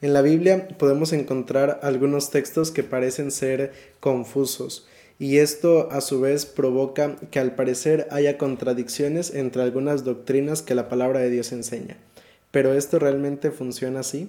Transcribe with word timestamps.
En 0.00 0.12
la 0.12 0.22
Biblia 0.22 0.68
podemos 0.78 1.12
encontrar 1.12 1.80
algunos 1.82 2.30
textos 2.30 2.70
que 2.70 2.84
parecen 2.84 3.32
ser 3.32 3.72
confusos 3.98 4.86
y 5.18 5.38
esto 5.38 5.90
a 5.90 6.00
su 6.00 6.20
vez 6.20 6.46
provoca 6.46 7.16
que 7.32 7.40
al 7.40 7.56
parecer 7.56 8.06
haya 8.12 8.38
contradicciones 8.38 9.34
entre 9.34 9.62
algunas 9.62 10.04
doctrinas 10.04 10.62
que 10.62 10.76
la 10.76 10.88
palabra 10.88 11.18
de 11.18 11.30
Dios 11.30 11.50
enseña. 11.50 11.96
¿Pero 12.52 12.74
esto 12.74 13.00
realmente 13.00 13.50
funciona 13.50 14.00
así? 14.00 14.28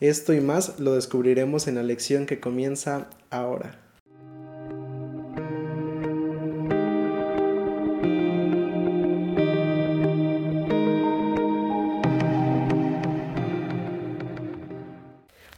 Esto 0.00 0.32
y 0.32 0.40
más 0.40 0.80
lo 0.80 0.94
descubriremos 0.94 1.68
en 1.68 1.76
la 1.76 1.84
lección 1.84 2.26
que 2.26 2.40
comienza 2.40 3.08
ahora. 3.30 3.78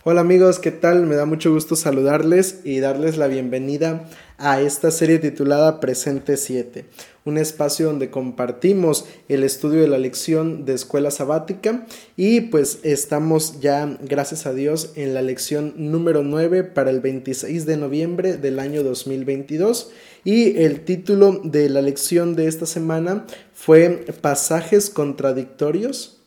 Hola 0.06 0.20
amigos, 0.20 0.58
¿qué 0.58 0.70
tal? 0.70 1.06
Me 1.06 1.14
da 1.14 1.24
mucho 1.24 1.50
gusto 1.50 1.76
saludarles 1.76 2.60
y 2.62 2.80
darles 2.80 3.16
la 3.16 3.26
bienvenida 3.26 4.06
a 4.36 4.60
esta 4.60 4.90
serie 4.90 5.18
titulada 5.18 5.80
Presente 5.80 6.36
7, 6.36 6.84
un 7.24 7.38
espacio 7.38 7.86
donde 7.86 8.10
compartimos 8.10 9.06
el 9.30 9.42
estudio 9.44 9.80
de 9.80 9.88
la 9.88 9.96
lección 9.96 10.66
de 10.66 10.74
escuela 10.74 11.10
sabática 11.10 11.86
y 12.18 12.42
pues 12.42 12.80
estamos 12.82 13.60
ya, 13.60 13.96
gracias 14.02 14.44
a 14.44 14.52
Dios, 14.52 14.92
en 14.94 15.14
la 15.14 15.22
lección 15.22 15.72
número 15.78 16.22
9 16.22 16.64
para 16.64 16.90
el 16.90 17.00
26 17.00 17.64
de 17.64 17.78
noviembre 17.78 18.36
del 18.36 18.58
año 18.58 18.82
2022 18.82 19.90
y 20.22 20.58
el 20.58 20.84
título 20.84 21.40
de 21.42 21.70
la 21.70 21.80
lección 21.80 22.36
de 22.36 22.46
esta 22.46 22.66
semana 22.66 23.24
fue 23.54 24.04
Pasajes 24.20 24.90
contradictorios 24.90 26.23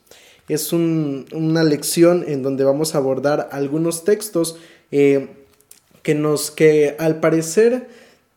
es 0.48 0.72
una 0.74 1.64
lección 1.64 2.24
en 2.28 2.44
donde 2.44 2.64
vamos 2.64 2.96
a 2.96 3.00
abordar 3.00 3.50
algunos 3.52 4.04
textos 4.04 4.58
eh, 4.92 5.28
que 6.04 6.16
nos 6.16 6.52
que 6.52 6.96
al 7.00 7.20
parecer 7.20 7.88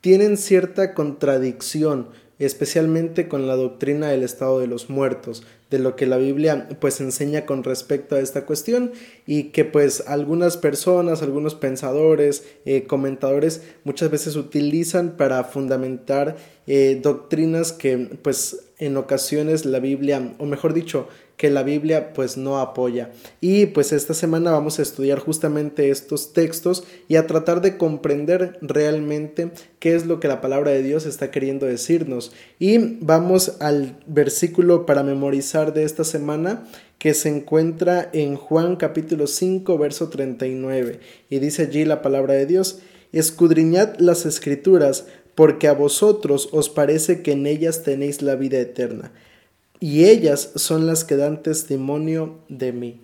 tienen 0.00 0.36
cierta 0.36 0.94
contradicción 0.94 2.08
especialmente 2.40 3.28
con 3.28 3.46
la 3.46 3.54
doctrina 3.54 4.08
del 4.08 4.22
estado 4.22 4.60
de 4.60 4.66
los 4.66 4.88
muertos, 4.88 5.44
de 5.70 5.78
lo 5.78 5.94
que 5.94 6.06
la 6.06 6.16
Biblia 6.16 6.68
pues 6.80 7.00
enseña 7.02 7.44
con 7.44 7.62
respecto 7.64 8.16
a 8.16 8.20
esta 8.20 8.46
cuestión 8.46 8.92
y 9.26 9.50
que 9.50 9.66
pues 9.66 10.04
algunas 10.06 10.56
personas, 10.56 11.20
algunos 11.20 11.54
pensadores, 11.54 12.44
eh, 12.64 12.84
comentadores 12.86 13.60
muchas 13.84 14.10
veces 14.10 14.36
utilizan 14.36 15.18
para 15.18 15.44
fundamentar 15.44 16.36
eh, 16.66 16.98
doctrinas 17.02 17.72
que 17.72 18.18
pues 18.22 18.64
en 18.78 18.96
ocasiones 18.96 19.66
la 19.66 19.78
Biblia, 19.78 20.32
o 20.38 20.46
mejor 20.46 20.72
dicho, 20.72 21.08
que 21.40 21.48
la 21.48 21.62
Biblia 21.62 22.12
pues 22.12 22.36
no 22.36 22.58
apoya. 22.58 23.12
Y 23.40 23.64
pues 23.64 23.92
esta 23.92 24.12
semana 24.12 24.50
vamos 24.50 24.78
a 24.78 24.82
estudiar 24.82 25.20
justamente 25.20 25.88
estos 25.88 26.34
textos 26.34 26.84
y 27.08 27.16
a 27.16 27.26
tratar 27.26 27.62
de 27.62 27.78
comprender 27.78 28.58
realmente 28.60 29.50
qué 29.78 29.94
es 29.94 30.04
lo 30.04 30.20
que 30.20 30.28
la 30.28 30.42
palabra 30.42 30.72
de 30.72 30.82
Dios 30.82 31.06
está 31.06 31.30
queriendo 31.30 31.64
decirnos. 31.64 32.32
Y 32.58 32.98
vamos 33.00 33.56
al 33.60 33.98
versículo 34.06 34.84
para 34.84 35.02
memorizar 35.02 35.72
de 35.72 35.84
esta 35.84 36.04
semana 36.04 36.68
que 36.98 37.14
se 37.14 37.30
encuentra 37.30 38.10
en 38.12 38.36
Juan 38.36 38.76
capítulo 38.76 39.26
5 39.26 39.78
verso 39.78 40.10
39 40.10 41.00
y 41.30 41.38
dice 41.38 41.62
allí 41.62 41.86
la 41.86 42.02
palabra 42.02 42.34
de 42.34 42.44
Dios, 42.44 42.80
escudriñad 43.12 43.96
las 43.96 44.26
escrituras 44.26 45.06
porque 45.34 45.68
a 45.68 45.72
vosotros 45.72 46.50
os 46.52 46.68
parece 46.68 47.22
que 47.22 47.32
en 47.32 47.46
ellas 47.46 47.82
tenéis 47.82 48.20
la 48.20 48.34
vida 48.34 48.58
eterna 48.58 49.10
y 49.80 50.04
ellas 50.04 50.50
son 50.54 50.86
las 50.86 51.04
que 51.04 51.16
dan 51.16 51.42
testimonio 51.42 52.38
de 52.48 52.72
mí. 52.72 53.00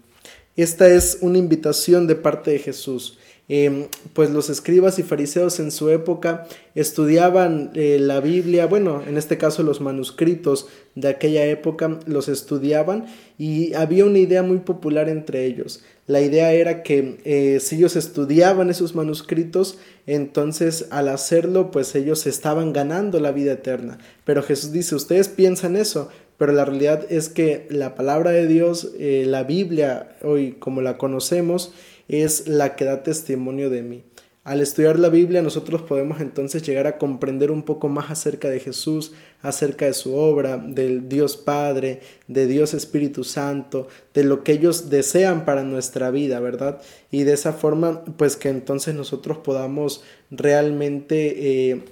Esta 0.56 0.88
es 0.88 1.18
una 1.22 1.38
invitación 1.38 2.06
de 2.06 2.14
parte 2.14 2.50
de 2.50 2.58
Jesús. 2.58 3.18
Em, 3.48 3.86
pues 4.12 4.30
los 4.30 4.50
escribas 4.50 4.98
y 4.98 5.04
fariseos 5.04 5.60
en 5.60 5.70
su 5.70 5.88
época 5.90 6.48
estudiaban 6.74 7.70
eh, 7.74 7.98
la 8.00 8.18
Biblia, 8.20 8.66
bueno, 8.66 9.04
en 9.06 9.16
este 9.16 9.38
caso 9.38 9.62
los 9.62 9.80
manuscritos 9.80 10.66
de 10.96 11.06
aquella 11.06 11.44
época 11.46 12.00
los 12.06 12.28
estudiaban 12.28 13.06
y 13.38 13.72
había 13.74 14.04
una 14.04 14.18
idea 14.18 14.42
muy 14.42 14.58
popular 14.58 15.08
entre 15.08 15.44
ellos. 15.44 15.84
La 16.08 16.22
idea 16.22 16.52
era 16.54 16.82
que 16.82 17.20
eh, 17.24 17.60
si 17.60 17.76
ellos 17.76 17.94
estudiaban 17.94 18.68
esos 18.68 18.96
manuscritos, 18.96 19.78
entonces 20.08 20.86
al 20.90 21.08
hacerlo, 21.08 21.70
pues 21.70 21.94
ellos 21.94 22.26
estaban 22.26 22.72
ganando 22.72 23.20
la 23.20 23.30
vida 23.30 23.52
eterna. 23.52 23.98
Pero 24.24 24.42
Jesús 24.42 24.72
dice, 24.72 24.96
ustedes 24.96 25.28
piensan 25.28 25.76
eso, 25.76 26.08
pero 26.38 26.52
la 26.52 26.64
realidad 26.64 27.06
es 27.10 27.28
que 27.28 27.66
la 27.70 27.94
palabra 27.94 28.30
de 28.30 28.46
Dios, 28.46 28.92
eh, 28.98 29.24
la 29.26 29.44
Biblia, 29.44 30.16
hoy 30.22 30.52
como 30.52 30.82
la 30.82 30.98
conocemos, 30.98 31.72
es 32.08 32.46
la 32.46 32.76
que 32.76 32.84
da 32.84 33.02
testimonio 33.02 33.70
de 33.70 33.82
mí. 33.82 34.04
Al 34.46 34.60
estudiar 34.60 34.96
la 35.00 35.08
Biblia 35.08 35.42
nosotros 35.42 35.82
podemos 35.82 36.20
entonces 36.20 36.62
llegar 36.62 36.86
a 36.86 36.98
comprender 36.98 37.50
un 37.50 37.64
poco 37.64 37.88
más 37.88 38.12
acerca 38.12 38.48
de 38.48 38.60
Jesús, 38.60 39.12
acerca 39.42 39.86
de 39.86 39.92
su 39.92 40.14
obra, 40.14 40.56
del 40.56 41.08
Dios 41.08 41.36
Padre, 41.36 41.98
de 42.28 42.46
Dios 42.46 42.72
Espíritu 42.72 43.24
Santo, 43.24 43.88
de 44.14 44.22
lo 44.22 44.44
que 44.44 44.52
ellos 44.52 44.88
desean 44.88 45.44
para 45.44 45.64
nuestra 45.64 46.12
vida, 46.12 46.38
¿verdad? 46.38 46.80
Y 47.10 47.24
de 47.24 47.32
esa 47.32 47.54
forma, 47.54 48.04
pues 48.16 48.36
que 48.36 48.48
entonces 48.48 48.94
nosotros 48.94 49.38
podamos 49.38 50.04
realmente 50.30 51.70
eh, 51.72 51.82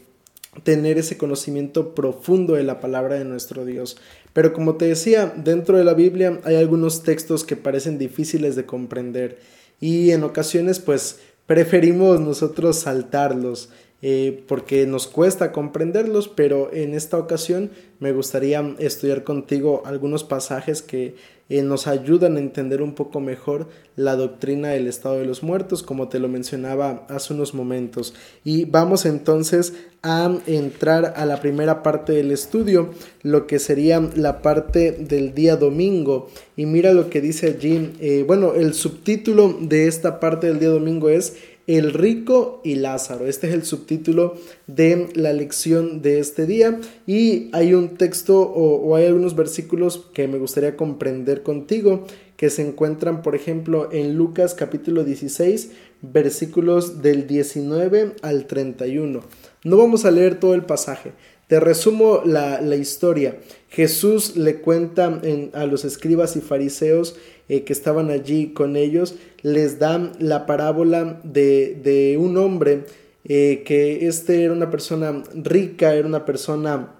tener 0.62 0.96
ese 0.98 1.18
conocimiento 1.18 1.92
profundo 1.92 2.54
de 2.54 2.62
la 2.62 2.78
palabra 2.78 3.16
de 3.16 3.24
nuestro 3.24 3.64
Dios. 3.64 3.96
Pero 4.34 4.52
como 4.52 4.74
te 4.74 4.84
decía, 4.84 5.32
dentro 5.34 5.78
de 5.78 5.84
la 5.84 5.94
Biblia 5.94 6.40
hay 6.44 6.56
algunos 6.56 7.02
textos 7.02 7.44
que 7.44 7.56
parecen 7.56 7.96
difíciles 7.96 8.56
de 8.56 8.66
comprender 8.66 9.38
y 9.80 10.10
en 10.10 10.24
ocasiones 10.24 10.80
pues 10.80 11.20
preferimos 11.46 12.20
nosotros 12.20 12.80
saltarlos 12.80 13.70
eh, 14.02 14.44
porque 14.48 14.86
nos 14.86 15.06
cuesta 15.06 15.50
comprenderlos, 15.50 16.28
pero 16.28 16.70
en 16.74 16.92
esta 16.92 17.16
ocasión 17.16 17.70
me 18.00 18.12
gustaría 18.12 18.74
estudiar 18.78 19.24
contigo 19.24 19.82
algunos 19.86 20.24
pasajes 20.24 20.82
que 20.82 21.14
eh, 21.48 21.62
nos 21.62 21.86
ayudan 21.86 22.36
a 22.36 22.40
entender 22.40 22.80
un 22.80 22.94
poco 22.94 23.20
mejor 23.20 23.68
la 23.96 24.16
doctrina 24.16 24.68
del 24.70 24.86
estado 24.86 25.18
de 25.18 25.26
los 25.26 25.42
muertos, 25.42 25.82
como 25.82 26.08
te 26.08 26.18
lo 26.18 26.28
mencionaba 26.28 27.06
hace 27.08 27.34
unos 27.34 27.54
momentos. 27.54 28.14
Y 28.44 28.64
vamos 28.64 29.04
entonces 29.04 29.74
a 30.02 30.36
entrar 30.46 31.14
a 31.16 31.26
la 31.26 31.40
primera 31.40 31.82
parte 31.82 32.12
del 32.12 32.30
estudio, 32.30 32.90
lo 33.22 33.46
que 33.46 33.58
sería 33.58 34.00
la 34.16 34.42
parte 34.42 34.92
del 34.92 35.34
día 35.34 35.56
domingo. 35.56 36.28
Y 36.56 36.66
mira 36.66 36.92
lo 36.92 37.10
que 37.10 37.20
dice 37.20 37.46
allí, 37.48 37.92
eh, 38.00 38.24
bueno, 38.26 38.54
el 38.54 38.74
subtítulo 38.74 39.56
de 39.60 39.86
esta 39.86 40.20
parte 40.20 40.46
del 40.46 40.60
día 40.60 40.70
domingo 40.70 41.08
es 41.08 41.36
el 41.66 41.92
rico 41.92 42.60
y 42.62 42.76
Lázaro. 42.76 43.26
Este 43.26 43.48
es 43.48 43.54
el 43.54 43.64
subtítulo 43.64 44.36
de 44.66 45.08
la 45.14 45.32
lección 45.32 46.02
de 46.02 46.18
este 46.18 46.46
día 46.46 46.78
y 47.06 47.48
hay 47.52 47.74
un 47.74 47.96
texto 47.96 48.40
o, 48.40 48.94
hay 48.96 49.06
algunos 49.06 49.34
versículos 49.34 50.06
que 50.12 50.28
me 50.28 50.38
gustaría 50.38 50.76
comprender 50.76 51.42
contigo 51.42 52.04
que 52.36 52.50
se 52.50 52.66
encuentran 52.66 53.22
por 53.22 53.34
ejemplo 53.34 53.88
en 53.92 54.16
Lucas 54.16 54.54
capítulo 54.54 55.04
16 55.04 55.70
versículos 56.02 57.00
del 57.00 57.26
19 57.26 58.16
al 58.22 58.46
31. 58.46 59.20
No 59.64 59.76
vamos 59.76 60.04
a 60.04 60.10
leer 60.10 60.38
todo 60.38 60.54
el 60.54 60.64
pasaje, 60.64 61.12
te 61.46 61.60
resumo 61.60 62.22
la, 62.24 62.76
historia. 62.76 63.38
Jesús 63.68 64.36
le 64.36 64.56
cuenta 64.56 65.20
a 65.52 65.66
los 65.66 65.84
escribas 65.84 66.36
y 66.36 66.40
fariseos 66.40 67.16
eh, 67.48 67.64
que 67.64 67.72
estaban 67.72 68.10
allí 68.10 68.52
con 68.54 68.76
ellos, 68.76 69.16
les 69.42 69.78
dan 69.78 70.12
la 70.18 70.46
parábola 70.46 71.20
de, 71.24 72.16
un 72.18 72.36
hombre 72.38 72.84
eh, 73.24 73.62
que 73.66 74.06
este 74.06 74.44
era 74.44 74.52
una 74.52 74.70
persona 74.70 75.22
rica, 75.34 75.94
era 75.94 76.06
una 76.06 76.24
persona 76.24 76.94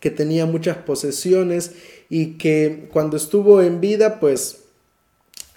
que 0.00 0.10
tenía 0.10 0.46
muchas 0.46 0.76
posesiones 0.78 1.72
y 2.08 2.34
que 2.34 2.88
cuando 2.92 3.16
estuvo 3.16 3.62
en 3.62 3.80
vida 3.80 4.20
pues 4.20 4.64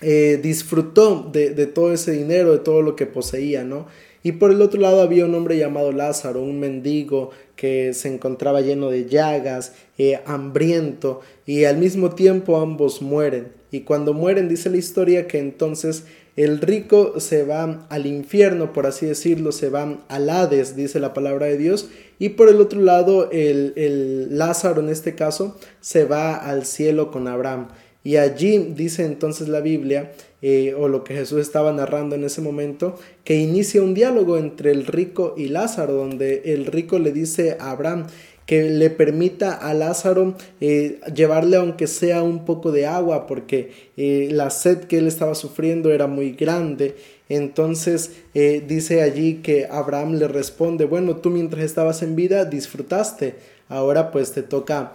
eh, 0.01 0.39
disfrutó 0.41 1.29
de, 1.31 1.49
de, 1.51 1.65
todo 1.65 1.93
ese 1.93 2.11
dinero, 2.11 2.53
de 2.53 2.59
todo 2.59 2.81
lo 2.81 2.95
que 2.95 3.05
poseía, 3.05 3.63
¿no? 3.63 3.87
Y 4.23 4.33
por 4.33 4.51
el 4.51 4.61
otro 4.61 4.81
lado 4.81 5.01
había 5.01 5.25
un 5.25 5.35
hombre 5.35 5.57
llamado 5.57 5.91
Lázaro, 5.91 6.41
un 6.41 6.59
mendigo 6.59 7.31
que 7.55 7.93
se 7.93 8.13
encontraba 8.13 8.61
lleno 8.61 8.89
de 8.89 9.05
llagas, 9.05 9.73
eh, 9.97 10.19
hambriento, 10.25 11.21
y 11.45 11.63
al 11.65 11.77
mismo 11.77 12.11
tiempo 12.11 12.57
ambos 12.57 13.01
mueren. 13.01 13.53
Y 13.71 13.81
cuando 13.81 14.13
mueren 14.13 14.49
dice 14.49 14.69
la 14.69 14.77
historia 14.77 15.27
que 15.27 15.39
entonces 15.39 16.05
el 16.35 16.61
rico 16.61 17.19
se 17.19 17.43
va 17.43 17.85
al 17.89 18.05
infierno, 18.05 18.71
por 18.71 18.87
así 18.87 19.05
decirlo, 19.05 19.51
se 19.51 19.69
va 19.69 19.97
al 20.07 20.29
Hades, 20.29 20.75
dice 20.75 20.99
la 20.99 21.13
palabra 21.13 21.47
de 21.47 21.57
Dios, 21.57 21.89
y 22.17 22.29
por 22.29 22.49
el 22.49 22.61
otro 22.61 22.81
lado 22.81 23.29
el, 23.31 23.73
el 23.75 24.37
Lázaro 24.37 24.81
en 24.81 24.89
este 24.89 25.15
caso 25.15 25.57
se 25.81 26.05
va 26.05 26.35
al 26.35 26.65
cielo 26.65 27.11
con 27.11 27.27
Abraham. 27.27 27.67
Y 28.03 28.15
allí 28.15 28.57
dice 28.75 29.05
entonces 29.05 29.49
la 29.49 29.59
Biblia, 29.59 30.13
eh, 30.41 30.73
o 30.77 30.87
lo 30.87 31.03
que 31.03 31.15
Jesús 31.15 31.41
estaba 31.41 31.73
narrando 31.73 32.15
en 32.15 32.23
ese 32.23 32.41
momento, 32.41 32.97
que 33.23 33.35
inicia 33.35 33.81
un 33.81 33.93
diálogo 33.93 34.37
entre 34.37 34.71
el 34.71 34.85
rico 34.85 35.33
y 35.37 35.49
Lázaro, 35.49 35.93
donde 35.93 36.43
el 36.45 36.65
rico 36.65 36.97
le 36.97 37.11
dice 37.11 37.57
a 37.59 37.71
Abraham 37.71 38.07
que 38.49 38.63
le 38.63 38.89
permita 38.89 39.53
a 39.53 39.75
Lázaro 39.75 40.33
eh, 40.59 40.99
llevarle 41.13 41.57
aunque 41.57 41.85
sea 41.85 42.23
un 42.23 42.45
poco 42.45 42.71
de 42.71 42.87
agua, 42.87 43.27
porque 43.27 43.71
eh, 43.95 44.29
la 44.31 44.49
sed 44.49 44.85
que 44.85 44.97
él 44.97 45.05
estaba 45.05 45.35
sufriendo 45.35 45.91
era 45.91 46.07
muy 46.07 46.31
grande. 46.31 46.95
Entonces 47.29 48.11
eh, 48.33 48.63
dice 48.67 49.01
allí 49.01 49.35
que 49.35 49.67
Abraham 49.69 50.15
le 50.15 50.27
responde, 50.27 50.85
bueno, 50.85 51.17
tú 51.17 51.29
mientras 51.29 51.63
estabas 51.63 52.01
en 52.01 52.15
vida 52.15 52.45
disfrutaste, 52.45 53.35
ahora 53.69 54.11
pues 54.11 54.31
te 54.31 54.41
toca 54.41 54.93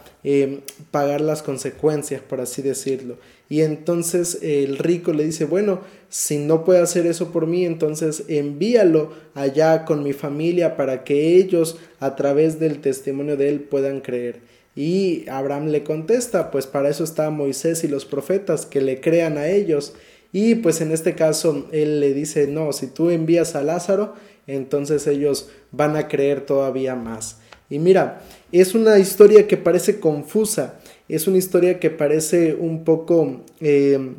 pagar 0.91 1.21
las 1.21 1.43
consecuencias, 1.43 2.21
por 2.21 2.41
así 2.41 2.61
decirlo. 2.61 3.19
Y 3.49 3.61
entonces 3.61 4.39
el 4.43 4.79
rico 4.79 5.13
le 5.13 5.25
dice, 5.25 5.45
bueno, 5.45 5.81
si 6.09 6.39
no 6.39 6.65
puede 6.65 6.81
hacer 6.81 7.07
eso 7.07 7.31
por 7.31 7.47
mí, 7.47 7.65
entonces 7.65 8.25
envíalo 8.29 9.13
allá 9.35 9.85
con 9.85 10.03
mi 10.03 10.13
familia 10.13 10.77
para 10.77 11.05
que 11.05 11.37
ellos 11.37 11.77
a 12.01 12.17
través 12.17 12.59
del 12.59 12.81
testimonio 12.81 13.37
de 13.37 13.49
él 13.49 13.61
puedan 13.61 14.01
creer. 14.01 14.41
Y 14.77 15.29
Abraham 15.29 15.69
le 15.69 15.85
contesta, 15.85 16.51
pues 16.51 16.67
para 16.67 16.89
eso 16.89 17.05
está 17.05 17.31
Moisés 17.31 17.85
y 17.85 17.89
los 17.89 18.05
profetas, 18.05 18.67
que 18.67 18.81
le 18.81 19.01
crean 19.01 19.39
a 19.39 19.49
ellos. 19.49 19.95
Y 20.35 20.57
pues 20.57 20.81
en 20.81 20.91
este 20.91 21.15
caso 21.15 21.69
él 21.71 22.01
le 22.01 22.13
dice, 22.13 22.49
no, 22.49 22.73
si 22.73 22.89
tú 22.89 23.11
envías 23.11 23.55
a 23.55 23.63
Lázaro, 23.63 24.15
entonces 24.49 25.07
ellos 25.07 25.49
van 25.71 25.95
a 25.95 26.09
creer 26.09 26.45
todavía 26.45 26.97
más. 26.97 27.39
Y 27.71 27.79
mira, 27.79 28.21
es 28.51 28.75
una 28.75 28.99
historia 28.99 29.47
que 29.47 29.57
parece 29.57 30.01
confusa, 30.01 30.81
es 31.09 31.29
una 31.29 31.39
historia 31.39 31.79
que 31.79 31.89
parece 31.91 32.53
un 32.53 32.83
poco 32.83 33.45
eh, 33.61 34.17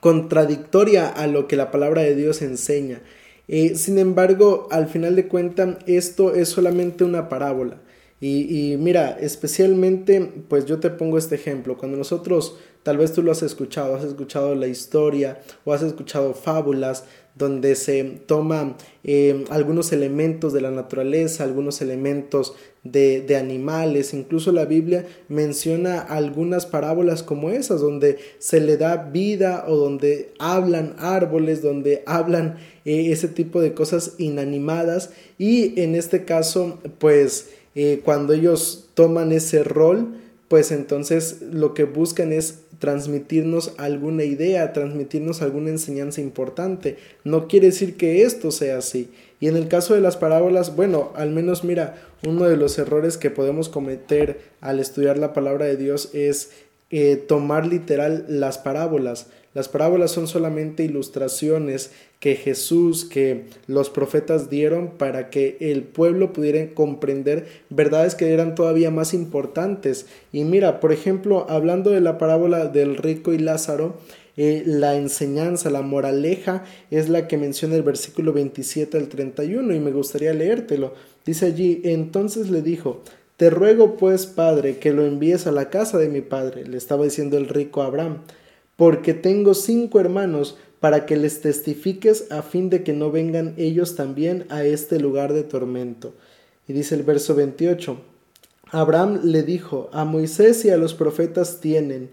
contradictoria 0.00 1.06
a 1.06 1.28
lo 1.28 1.46
que 1.46 1.54
la 1.54 1.70
palabra 1.70 2.02
de 2.02 2.16
Dios 2.16 2.42
enseña. 2.42 3.02
Eh, 3.46 3.76
sin 3.76 4.00
embargo, 4.00 4.66
al 4.72 4.88
final 4.88 5.14
de 5.14 5.28
cuentas, 5.28 5.76
esto 5.86 6.34
es 6.34 6.48
solamente 6.48 7.04
una 7.04 7.28
parábola. 7.28 7.80
Y, 8.20 8.72
y, 8.72 8.76
mira, 8.78 9.16
especialmente, 9.20 10.28
pues 10.48 10.66
yo 10.66 10.80
te 10.80 10.90
pongo 10.90 11.18
este 11.18 11.36
ejemplo. 11.36 11.76
Cuando 11.76 11.96
nosotros, 11.96 12.56
tal 12.86 12.98
vez 12.98 13.12
tú 13.12 13.20
lo 13.20 13.32
has 13.32 13.42
escuchado, 13.42 13.96
has 13.96 14.04
escuchado 14.04 14.54
la 14.54 14.68
historia 14.68 15.40
o 15.64 15.72
has 15.72 15.82
escuchado 15.82 16.34
fábulas 16.34 17.02
donde 17.34 17.74
se 17.74 18.04
toman 18.04 18.76
eh, 19.02 19.44
algunos 19.50 19.90
elementos 19.90 20.52
de 20.52 20.60
la 20.60 20.70
naturaleza, 20.70 21.42
algunos 21.42 21.82
elementos 21.82 22.54
de, 22.84 23.22
de, 23.22 23.36
animales, 23.38 24.14
incluso 24.14 24.52
la 24.52 24.66
Biblia 24.66 25.04
menciona 25.28 25.98
algunas 25.98 26.64
parábolas 26.64 27.24
como 27.24 27.50
esas, 27.50 27.80
donde 27.80 28.18
se 28.38 28.60
le 28.60 28.76
da 28.76 28.98
vida 28.98 29.64
o 29.66 29.74
donde 29.74 30.32
hablan 30.38 30.94
árboles, 31.00 31.62
donde 31.62 32.04
hablan 32.06 32.58
eh, 32.84 33.10
ese 33.10 33.26
tipo 33.26 33.60
de 33.60 33.74
cosas 33.74 34.12
inanimadas. 34.18 35.10
Y 35.38 35.80
en 35.80 35.96
este 35.96 36.24
caso, 36.24 36.78
pues 37.00 37.50
eh, 37.74 38.00
cuando 38.04 38.32
ellos 38.32 38.90
toman 38.94 39.32
ese 39.32 39.64
rol, 39.64 40.20
pues 40.48 40.70
entonces 40.70 41.42
lo 41.42 41.74
que 41.74 41.84
buscan 41.84 42.32
es 42.32 42.60
transmitirnos 42.78 43.72
alguna 43.78 44.24
idea, 44.24 44.72
transmitirnos 44.72 45.42
alguna 45.42 45.70
enseñanza 45.70 46.20
importante. 46.20 46.98
No 47.24 47.48
quiere 47.48 47.66
decir 47.68 47.96
que 47.96 48.22
esto 48.22 48.50
sea 48.50 48.78
así. 48.78 49.10
Y 49.40 49.48
en 49.48 49.56
el 49.56 49.68
caso 49.68 49.94
de 49.94 50.00
las 50.00 50.16
parábolas, 50.16 50.76
bueno, 50.76 51.12
al 51.14 51.30
menos 51.30 51.64
mira, 51.64 52.02
uno 52.26 52.44
de 52.44 52.56
los 52.56 52.78
errores 52.78 53.18
que 53.18 53.30
podemos 53.30 53.68
cometer 53.68 54.40
al 54.60 54.80
estudiar 54.80 55.18
la 55.18 55.32
palabra 55.32 55.66
de 55.66 55.76
Dios 55.76 56.10
es 56.14 56.50
eh, 56.90 57.16
tomar 57.16 57.66
literal 57.66 58.24
las 58.28 58.58
parábolas. 58.58 59.28
Las 59.54 59.68
parábolas 59.68 60.10
son 60.10 60.28
solamente 60.28 60.84
ilustraciones 60.84 61.90
que 62.20 62.36
Jesús, 62.36 63.06
que 63.06 63.46
los 63.66 63.88
profetas 63.88 64.50
dieron 64.50 64.90
para 64.98 65.30
que 65.30 65.56
el 65.60 65.82
pueblo 65.82 66.32
pudiera 66.34 66.74
comprender 66.74 67.46
verdades 67.70 68.14
que 68.14 68.32
eran 68.34 68.54
todavía 68.54 68.90
más 68.90 69.14
importantes. 69.14 70.06
Y 70.30 70.44
mira, 70.44 70.78
por 70.78 70.92
ejemplo, 70.92 71.46
hablando 71.48 71.90
de 71.90 72.02
la 72.02 72.18
parábola 72.18 72.66
del 72.66 72.98
rico 72.98 73.32
y 73.32 73.38
Lázaro, 73.38 73.96
eh, 74.36 74.62
la 74.66 74.96
enseñanza, 74.96 75.70
la 75.70 75.80
moraleja 75.80 76.64
es 76.90 77.08
la 77.08 77.26
que 77.26 77.38
menciona 77.38 77.76
el 77.76 77.82
versículo 77.82 78.34
27 78.34 78.98
al 78.98 79.08
31 79.08 79.74
y 79.74 79.80
me 79.80 79.92
gustaría 79.92 80.34
leértelo. 80.34 80.92
Dice 81.24 81.46
allí, 81.46 81.80
entonces 81.84 82.50
le 82.50 82.60
dijo, 82.60 83.02
te 83.36 83.50
ruego 83.50 83.96
pues, 83.96 84.26
Padre, 84.26 84.78
que 84.78 84.92
lo 84.92 85.04
envíes 85.04 85.46
a 85.46 85.52
la 85.52 85.68
casa 85.68 85.98
de 85.98 86.08
mi 86.08 86.22
Padre, 86.22 86.66
le 86.66 86.76
estaba 86.76 87.04
diciendo 87.04 87.36
el 87.36 87.48
rico 87.48 87.82
Abraham, 87.82 88.22
porque 88.76 89.14
tengo 89.14 89.54
cinco 89.54 90.00
hermanos 90.00 90.56
para 90.80 91.06
que 91.06 91.16
les 91.16 91.40
testifiques 91.40 92.30
a 92.30 92.42
fin 92.42 92.70
de 92.70 92.82
que 92.82 92.92
no 92.92 93.10
vengan 93.10 93.54
ellos 93.56 93.96
también 93.96 94.46
a 94.48 94.64
este 94.64 94.98
lugar 94.98 95.32
de 95.32 95.42
tormento. 95.42 96.14
Y 96.68 96.72
dice 96.72 96.94
el 96.94 97.02
verso 97.02 97.34
28, 97.34 97.98
Abraham 98.70 99.20
le 99.24 99.42
dijo, 99.42 99.90
a 99.92 100.04
Moisés 100.04 100.64
y 100.64 100.70
a 100.70 100.76
los 100.76 100.94
profetas 100.94 101.60
tienen, 101.60 102.10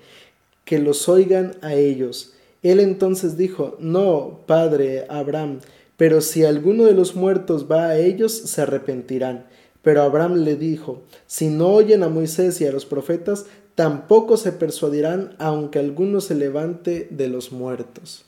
que 0.65 0.79
los 0.79 1.09
oigan 1.09 1.55
a 1.61 1.73
ellos. 1.73 2.33
Él 2.61 2.79
entonces 2.79 3.37
dijo, 3.37 3.75
no, 3.79 4.41
padre 4.45 5.05
Abraham, 5.09 5.59
pero 5.97 6.21
si 6.21 6.43
alguno 6.45 6.85
de 6.85 6.93
los 6.93 7.15
muertos 7.15 7.69
va 7.69 7.87
a 7.87 7.97
ellos, 7.97 8.31
se 8.33 8.61
arrepentirán. 8.61 9.45
Pero 9.83 10.01
Abraham 10.01 10.43
le 10.43 10.55
dijo, 10.55 11.03
si 11.27 11.49
no 11.49 11.67
oyen 11.67 12.01
a 12.03 12.09
Moisés 12.09 12.59
y 12.61 12.65
a 12.65 12.71
los 12.71 12.85
profetas, 12.85 13.45
tampoco 13.75 14.37
se 14.37 14.51
persuadirán 14.51 15.35
aunque 15.37 15.77
alguno 15.77 16.21
se 16.21 16.35
levante 16.35 17.07
de 17.11 17.27
los 17.27 17.51
muertos. 17.51 18.25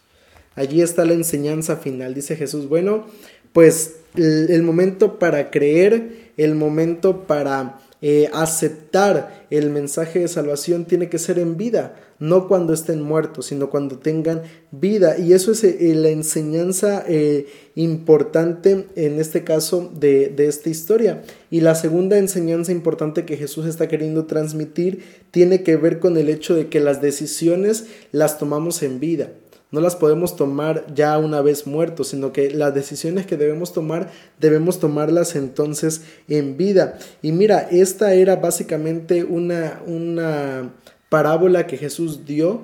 Allí 0.56 0.82
está 0.82 1.06
la 1.06 1.14
enseñanza 1.14 1.78
final, 1.78 2.14
dice 2.14 2.36
Jesús. 2.36 2.70
Bueno, 2.70 3.06
pues 3.54 3.98
el, 4.16 4.64
momento 4.64 5.18
para 5.18 5.50
creer, 5.50 6.32
el 6.38 6.56
momento 6.56 7.26
para 7.26 7.80
eh, 8.02 8.30
aceptar 8.34 9.48
el 9.50 9.70
mensaje 9.70 10.20
de 10.20 10.28
salvación 10.28 10.86
tiene 10.86 11.10
que 11.10 11.18
ser 11.18 11.40
en 11.40 11.58
vida 11.58 11.96
no 12.20 12.48
cuando 12.48 12.74
estén 12.74 13.02
muertos, 13.02 13.48
sino 13.48 13.70
cuando 13.70 13.98
tengan 14.00 14.44
vida. 14.72 15.18
Y 15.18 15.34
eso 15.34 15.52
es 15.52 15.64
eh, 15.64 15.94
la 15.96 16.10
enseñanza 16.10 17.04
eh, 17.08 17.48
importante 17.76 18.88
en 18.96 19.20
este 19.20 19.44
caso 19.44 19.92
de, 19.94 20.30
de 20.30 20.48
esta 20.48 20.70
historia. 20.70 21.24
Y 21.52 21.62
la 21.62 21.76
segunda 21.76 22.18
enseñanza 22.18 22.72
importante 22.72 23.26
que 23.26 23.38
Jesús 23.38 23.66
está 23.66 23.88
queriendo 23.88 24.26
transmitir 24.26 25.04
tiene 25.32 25.64
que 25.64 25.76
ver 25.76 26.00
con 26.00 26.18
el 26.18 26.30
hecho 26.30 26.56
de 26.56 26.70
que 26.70 26.80
las 26.80 27.02
decisiones 27.02 27.86
las 28.12 28.38
tomamos 28.38 28.82
en 28.84 29.00
vida 29.00 29.32
no 29.72 29.82
las 29.82 29.96
podemos 29.96 30.36
tomar 30.36 30.86
ya 30.94 31.18
una 31.18 31.42
vez 31.42 31.68
muertos, 31.68 32.10
sino 32.10 32.32
que 32.32 32.52
las 32.52 32.74
decisiones 32.74 33.26
que 33.26 33.38
debemos 33.38 33.74
tomar 33.74 34.12
debemos 34.40 34.80
tomarlas 34.80 35.36
entonces 35.36 36.04
en 36.28 36.56
vida. 36.58 36.98
Y 37.22 37.32
mira, 37.32 37.68
esta 37.72 38.14
era 38.14 38.38
básicamente 38.38 39.24
una, 39.24 39.82
una 39.86 40.72
parábola 41.10 41.68
que 41.68 41.78
Jesús 41.78 42.26
dio 42.26 42.64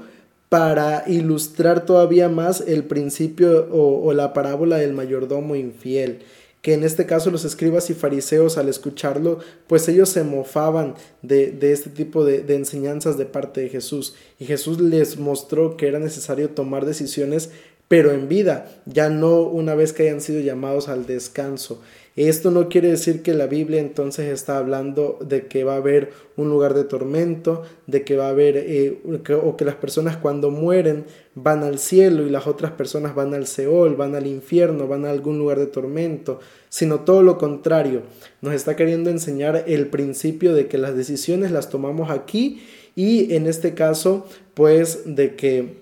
para 0.52 1.06
ilustrar 1.08 1.86
todavía 1.86 2.28
más 2.28 2.60
el 2.68 2.84
principio 2.84 3.70
o, 3.72 4.12
la 4.12 4.34
parábola 4.34 4.76
del 4.76 4.92
mayordomo 4.92 5.56
infiel 5.56 6.20
que 6.62 6.74
en 6.74 6.84
este 6.84 7.08
caso 7.08 7.32
los 7.32 7.44
escribas 7.44 7.90
y 7.90 7.96
fariseos 7.96 8.58
al 8.58 8.70
escucharlo, 8.70 9.40
pues 9.68 9.88
ellos 9.88 10.10
se 10.10 10.24
mofaban 10.24 10.94
de, 11.24 11.58
este 11.62 11.90
tipo 11.90 12.24
de, 12.24 12.42
de, 12.42 12.56
enseñanzas 12.56 13.18
de 13.18 13.26
parte 13.26 13.62
de 13.62 13.70
Jesús. 13.70 14.14
Y 14.40 14.46
Jesús 14.46 14.80
les 14.80 15.18
mostró 15.18 15.76
que 15.76 15.88
era 15.88 15.98
necesario 15.98 16.52
tomar 16.52 16.86
decisiones, 16.86 17.50
pero 17.92 18.14
en 18.14 18.30
vida, 18.30 18.72
ya 18.86 19.10
no 19.10 19.42
una 19.42 19.76
vez 19.76 19.92
que 19.92 20.04
hayan 20.04 20.22
sido 20.22 20.40
llamados 20.40 20.88
al 20.88 21.06
descanso. 21.06 21.82
Esto 22.16 22.50
no 22.50 22.70
quiere 22.70 22.88
decir 22.88 23.22
que 23.22 23.34
la 23.34 23.48
Biblia 23.48 23.82
entonces 23.82 24.28
está 24.28 24.58
hablando 24.58 25.20
de 25.20 25.48
que 25.48 25.66
va 25.66 25.74
a 25.74 25.80
haber 25.80 26.14
un 26.38 26.50
lugar 26.50 26.74
de 26.74 26.86
tormento, 26.86 27.64
de 27.88 28.06
que 28.06 28.16
va 28.16 28.28
a 28.28 28.30
haber, 28.30 28.56
eh, 28.56 29.02
o 29.44 29.58
que 29.58 29.66
las 29.66 29.76
personas 29.76 30.16
cuando 30.16 30.52
mueren 30.52 31.04
van 31.36 31.64
al 31.64 31.80
cielo 31.80 32.26
y 32.26 32.30
las 32.30 32.48
otras 32.48 32.72
personas 32.72 33.14
van 33.14 33.34
al 33.34 33.46
Seol, 33.46 33.98
van 33.98 34.16
al 34.16 34.26
infierno, 34.26 34.88
van 34.88 35.04
a 35.04 35.10
algún 35.10 35.38
lugar 35.38 35.60
de 35.60 35.68
tormento, 35.68 36.40
sino 36.70 37.02
todo 37.02 37.24
lo 37.24 37.38
contrario. 37.38 38.04
Nos 38.40 38.54
está 38.54 38.78
queriendo 38.78 39.10
enseñar 39.10 39.66
el 39.68 39.88
principio 39.88 40.54
de 40.54 40.68
que 40.68 40.78
las 40.78 40.96
decisiones 40.96 41.52
las 41.52 41.70
tomamos 41.70 42.10
aquí 42.10 42.64
y 42.96 43.34
en 43.34 43.48
este 43.48 43.74
caso, 43.74 44.26
pues 44.54 45.02
de 45.04 45.36
que 45.36 45.82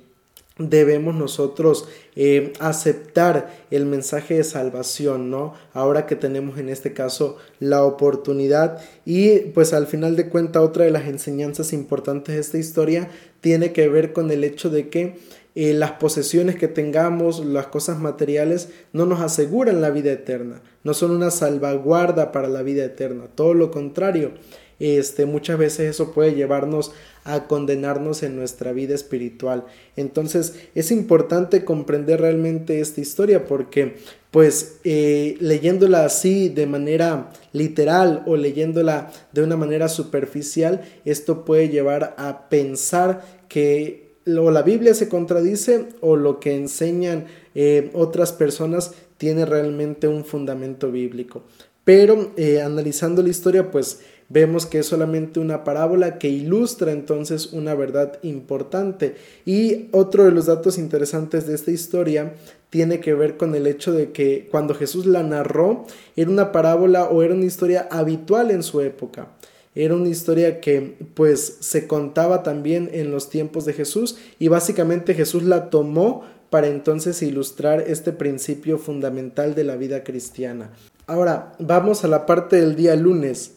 debemos 0.59 1.15
nosotros 1.15 1.87
eh, 2.15 2.53
aceptar 2.59 3.57
el 3.71 3.85
mensaje 3.85 4.35
de 4.35 4.43
salvación, 4.43 5.31
¿no? 5.31 5.53
Ahora 5.73 6.05
que 6.05 6.15
tenemos 6.15 6.59
en 6.59 6.69
este 6.69 6.93
caso 6.93 7.37
la 7.59 7.83
oportunidad 7.83 8.81
y 9.05 9.39
pues 9.53 9.73
al 9.73 9.87
final 9.87 10.15
de 10.17 10.29
cuenta 10.29 10.61
otra 10.61 10.83
de 10.83 10.91
las 10.91 11.07
enseñanzas 11.07 11.71
importantes 11.71 12.35
de 12.35 12.41
esta 12.41 12.57
historia 12.57 13.09
tiene 13.41 13.71
que 13.71 13.87
ver 13.87 14.11
con 14.11 14.29
el 14.31 14.43
hecho 14.43 14.69
de 14.69 14.89
que 14.89 15.15
eh, 15.55 15.73
las 15.73 15.93
posesiones 15.93 16.57
que 16.57 16.67
tengamos, 16.67 17.43
las 17.43 17.67
cosas 17.67 17.99
materiales, 17.99 18.69
no 18.93 19.05
nos 19.05 19.21
aseguran 19.21 19.81
la 19.81 19.89
vida 19.89 20.11
eterna, 20.11 20.61
no 20.83 20.93
son 20.93 21.11
una 21.11 21.31
salvaguarda 21.31 22.31
para 22.31 22.49
la 22.49 22.61
vida 22.61 22.83
eterna, 22.83 23.25
todo 23.33 23.53
lo 23.53 23.71
contrario. 23.71 24.31
Este, 24.79 25.25
muchas 25.25 25.57
veces 25.57 25.91
eso 25.91 26.13
puede 26.13 26.35
llevarnos 26.35 26.91
a 27.25 27.47
condenarnos 27.47 28.23
en 28.23 28.35
nuestra 28.35 28.71
vida 28.71 28.95
espiritual. 28.95 29.65
Entonces 29.95 30.55
es 30.73 30.91
importante 30.91 31.65
comprender 31.65 32.21
realmente 32.21 32.79
esta 32.79 33.01
historia 33.01 33.45
porque 33.45 33.97
pues 34.31 34.77
eh, 34.83 35.37
leyéndola 35.39 36.05
así 36.05 36.49
de 36.49 36.65
manera 36.65 37.31
literal 37.51 38.23
o 38.25 38.35
leyéndola 38.35 39.11
de 39.31 39.43
una 39.43 39.57
manera 39.57 39.89
superficial, 39.89 40.81
esto 41.03 41.45
puede 41.45 41.69
llevar 41.69 42.15
a 42.17 42.47
pensar 42.49 43.43
que 43.49 44.09
o 44.27 44.51
la 44.51 44.61
Biblia 44.61 44.93
se 44.93 45.09
contradice 45.09 45.87
o 46.01 46.15
lo 46.15 46.39
que 46.39 46.55
enseñan 46.55 47.25
eh, 47.55 47.89
otras 47.93 48.31
personas 48.31 48.93
tiene 49.17 49.45
realmente 49.45 50.07
un 50.07 50.23
fundamento 50.23 50.91
bíblico. 50.91 51.43
Pero 51.83 52.31
eh, 52.37 52.61
analizando 52.61 53.23
la 53.23 53.29
historia, 53.29 53.71
pues 53.71 54.01
vemos 54.29 54.65
que 54.65 54.79
es 54.79 54.85
solamente 54.85 55.39
una 55.39 55.63
parábola 55.63 56.19
que 56.19 56.29
ilustra 56.29 56.91
entonces 56.91 57.51
una 57.51 57.75
verdad 57.75 58.19
importante. 58.21 59.15
Y 59.45 59.89
otro 59.91 60.25
de 60.25 60.31
los 60.31 60.45
datos 60.45 60.77
interesantes 60.77 61.47
de 61.47 61.55
esta 61.55 61.71
historia 61.71 62.33
tiene 62.69 62.99
que 62.99 63.13
ver 63.13 63.37
con 63.37 63.55
el 63.55 63.67
hecho 63.67 63.91
de 63.91 64.11
que 64.11 64.47
cuando 64.51 64.75
Jesús 64.75 65.05
la 65.05 65.23
narró 65.23 65.85
era 66.15 66.29
una 66.29 66.51
parábola 66.51 67.05
o 67.05 67.23
era 67.23 67.33
una 67.33 67.45
historia 67.45 67.87
habitual 67.91 68.51
en 68.51 68.63
su 68.63 68.81
época. 68.81 69.29
Era 69.75 69.95
una 69.95 70.09
historia 70.09 70.61
que 70.61 70.97
pues 71.13 71.57
se 71.59 71.87
contaba 71.87 72.43
también 72.43 72.89
en 72.93 73.11
los 73.11 73.29
tiempos 73.29 73.65
de 73.65 73.73
Jesús 73.73 74.17
y 74.37 74.47
básicamente 74.47 75.13
Jesús 75.13 75.43
la 75.43 75.69
tomó 75.69 76.23
para 76.49 76.67
entonces 76.67 77.21
ilustrar 77.21 77.81
este 77.81 78.11
principio 78.11 78.77
fundamental 78.77 79.53
de 79.55 79.63
la 79.63 79.75
vida 79.75 80.03
cristiana. 80.03 80.71
Ahora, 81.05 81.53
vamos 81.59 82.03
a 82.03 82.07
la 82.07 82.25
parte 82.25 82.57
del 82.57 82.75
día 82.75 82.95
lunes. 82.95 83.53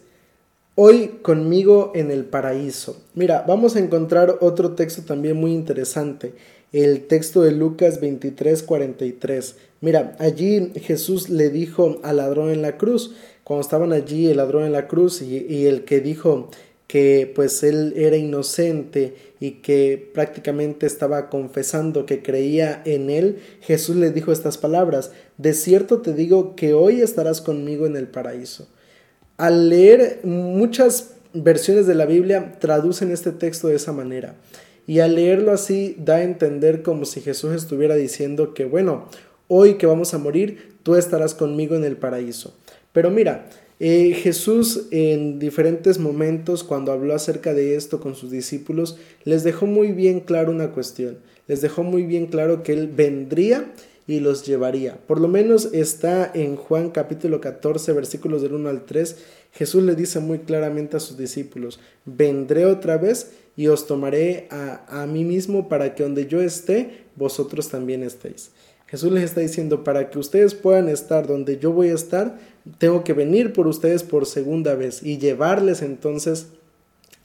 Hoy 0.74 1.18
conmigo 1.20 1.92
en 1.94 2.10
el 2.10 2.24
paraíso. 2.24 2.96
Mira, 3.12 3.44
vamos 3.46 3.76
a 3.76 3.78
encontrar 3.78 4.38
otro 4.40 4.72
texto 4.72 5.02
también 5.02 5.36
muy 5.36 5.52
interesante, 5.52 6.32
el 6.72 7.06
texto 7.08 7.42
de 7.42 7.52
Lucas 7.52 8.00
23, 8.00 8.62
43. 8.62 9.56
Mira, 9.82 10.16
allí 10.18 10.72
Jesús 10.76 11.28
le 11.28 11.50
dijo 11.50 12.00
al 12.02 12.16
ladrón 12.16 12.48
en 12.48 12.62
la 12.62 12.78
cruz, 12.78 13.14
cuando 13.44 13.60
estaban 13.60 13.92
allí 13.92 14.28
el 14.28 14.38
ladrón 14.38 14.64
en 14.64 14.72
la 14.72 14.88
cruz 14.88 15.20
y, 15.20 15.44
y 15.46 15.66
el 15.66 15.84
que 15.84 16.00
dijo 16.00 16.48
que 16.86 17.30
pues 17.34 17.62
él 17.62 17.92
era 17.94 18.16
inocente 18.16 19.14
y 19.40 19.60
que 19.60 20.10
prácticamente 20.14 20.86
estaba 20.86 21.28
confesando 21.28 22.06
que 22.06 22.22
creía 22.22 22.80
en 22.86 23.10
él, 23.10 23.40
Jesús 23.60 23.96
le 23.96 24.10
dijo 24.10 24.32
estas 24.32 24.56
palabras, 24.56 25.10
de 25.36 25.52
cierto 25.52 26.00
te 26.00 26.14
digo 26.14 26.56
que 26.56 26.72
hoy 26.72 27.02
estarás 27.02 27.42
conmigo 27.42 27.84
en 27.84 27.96
el 27.96 28.08
paraíso. 28.08 28.68
Al 29.42 29.70
leer 29.70 30.20
muchas 30.22 31.14
versiones 31.34 31.88
de 31.88 31.96
la 31.96 32.06
Biblia 32.06 32.52
traducen 32.61 33.11
este 33.11 33.32
texto 33.32 33.66
de 33.66 33.75
esa 33.75 33.92
manera. 33.92 34.37
Y 34.87 35.00
al 35.00 35.16
leerlo 35.16 35.50
así 35.50 35.96
da 35.99 36.18
a 36.18 36.22
entender 36.22 36.84
como 36.84 37.04
si 37.06 37.20
Jesús 37.20 37.52
estuviera 37.52 37.96
diciendo 37.96 38.54
que, 38.54 38.66
bueno, 38.66 39.08
hoy 39.49 39.78
que 39.78 39.87
vamos 39.87 40.14
a 40.14 40.18
morir, 40.18 40.76
tú 40.84 40.94
estarás 40.94 41.34
conmigo 41.34 41.75
en 41.75 41.82
el 41.82 41.96
paraíso. 41.96 42.54
Pero 42.92 43.11
mira, 43.11 43.49
eh, 43.80 44.12
Jesús 44.14 44.87
en 44.92 45.40
diferentes 45.40 45.99
momentos 45.99 46.62
cuando 46.62 46.92
habló 46.92 47.12
acerca 47.12 47.52
de 47.52 47.75
esto 47.75 47.99
con 47.99 48.14
sus 48.14 48.30
discípulos, 48.30 48.96
les 49.25 49.42
dejó 49.42 49.66
muy 49.66 49.90
bien 49.90 50.20
claro 50.20 50.52
una 50.52 50.70
cuestión. 50.70 51.18
Les 51.49 51.61
dejó 51.61 51.82
muy 51.82 52.04
bien 52.04 52.26
claro 52.26 52.62
que 52.62 52.75
Él 52.75 52.87
vendría 52.87 53.72
y 54.06 54.21
los 54.21 54.44
llevaría. 54.47 54.99
Por 55.06 55.21
lo 55.21 55.28
menos 55.28 55.71
está 55.73 56.30
en 56.35 56.56
Juan 56.56 56.90
capítulo 56.90 57.40
14 57.40 57.92
versículos 57.92 58.42
del 58.42 58.54
1 58.54 58.68
al 58.68 58.85
3. 58.85 59.16
Jesús 59.52 59.82
le 59.82 59.94
dice 59.94 60.21
muy 60.21 60.40
claramente 60.40 60.97
a 60.97 61.00
sus 61.00 61.16
discípulos, 61.16 61.80
vendré 62.04 62.66
otra 62.66 62.97
vez 62.97 63.32
y 63.56 63.68
os 63.68 63.87
tomaré 63.87 64.49
a, 64.50 65.02
a 65.02 65.06
mí 65.06 65.25
mismo 65.25 65.68
para 65.68 65.94
que 65.94 66.02
donde 66.02 66.26
yo 66.26 66.40
esté, 66.40 67.04
vosotros 67.16 67.68
también 67.68 68.02
estéis. 68.02 68.50
Jesús 68.87 69.11
les 69.11 69.25
está 69.25 69.40
diciendo, 69.40 69.85
para 69.85 70.11
que 70.11 70.18
ustedes 70.18 70.54
puedan 70.54 70.88
estar 70.90 71.26
donde 71.26 71.59
yo 71.59 71.73
voy 71.73 71.88
a 71.88 71.94
estar, 71.94 72.38
tengo 72.76 73.04
que 73.04 73.14
venir 73.14 73.54
por 73.54 73.66
ustedes 73.66 74.02
por 74.02 74.26
segunda 74.26 74.75
vez 74.75 75.02
y 75.02 75.16
llevarles 75.16 75.80
entonces 75.80 76.49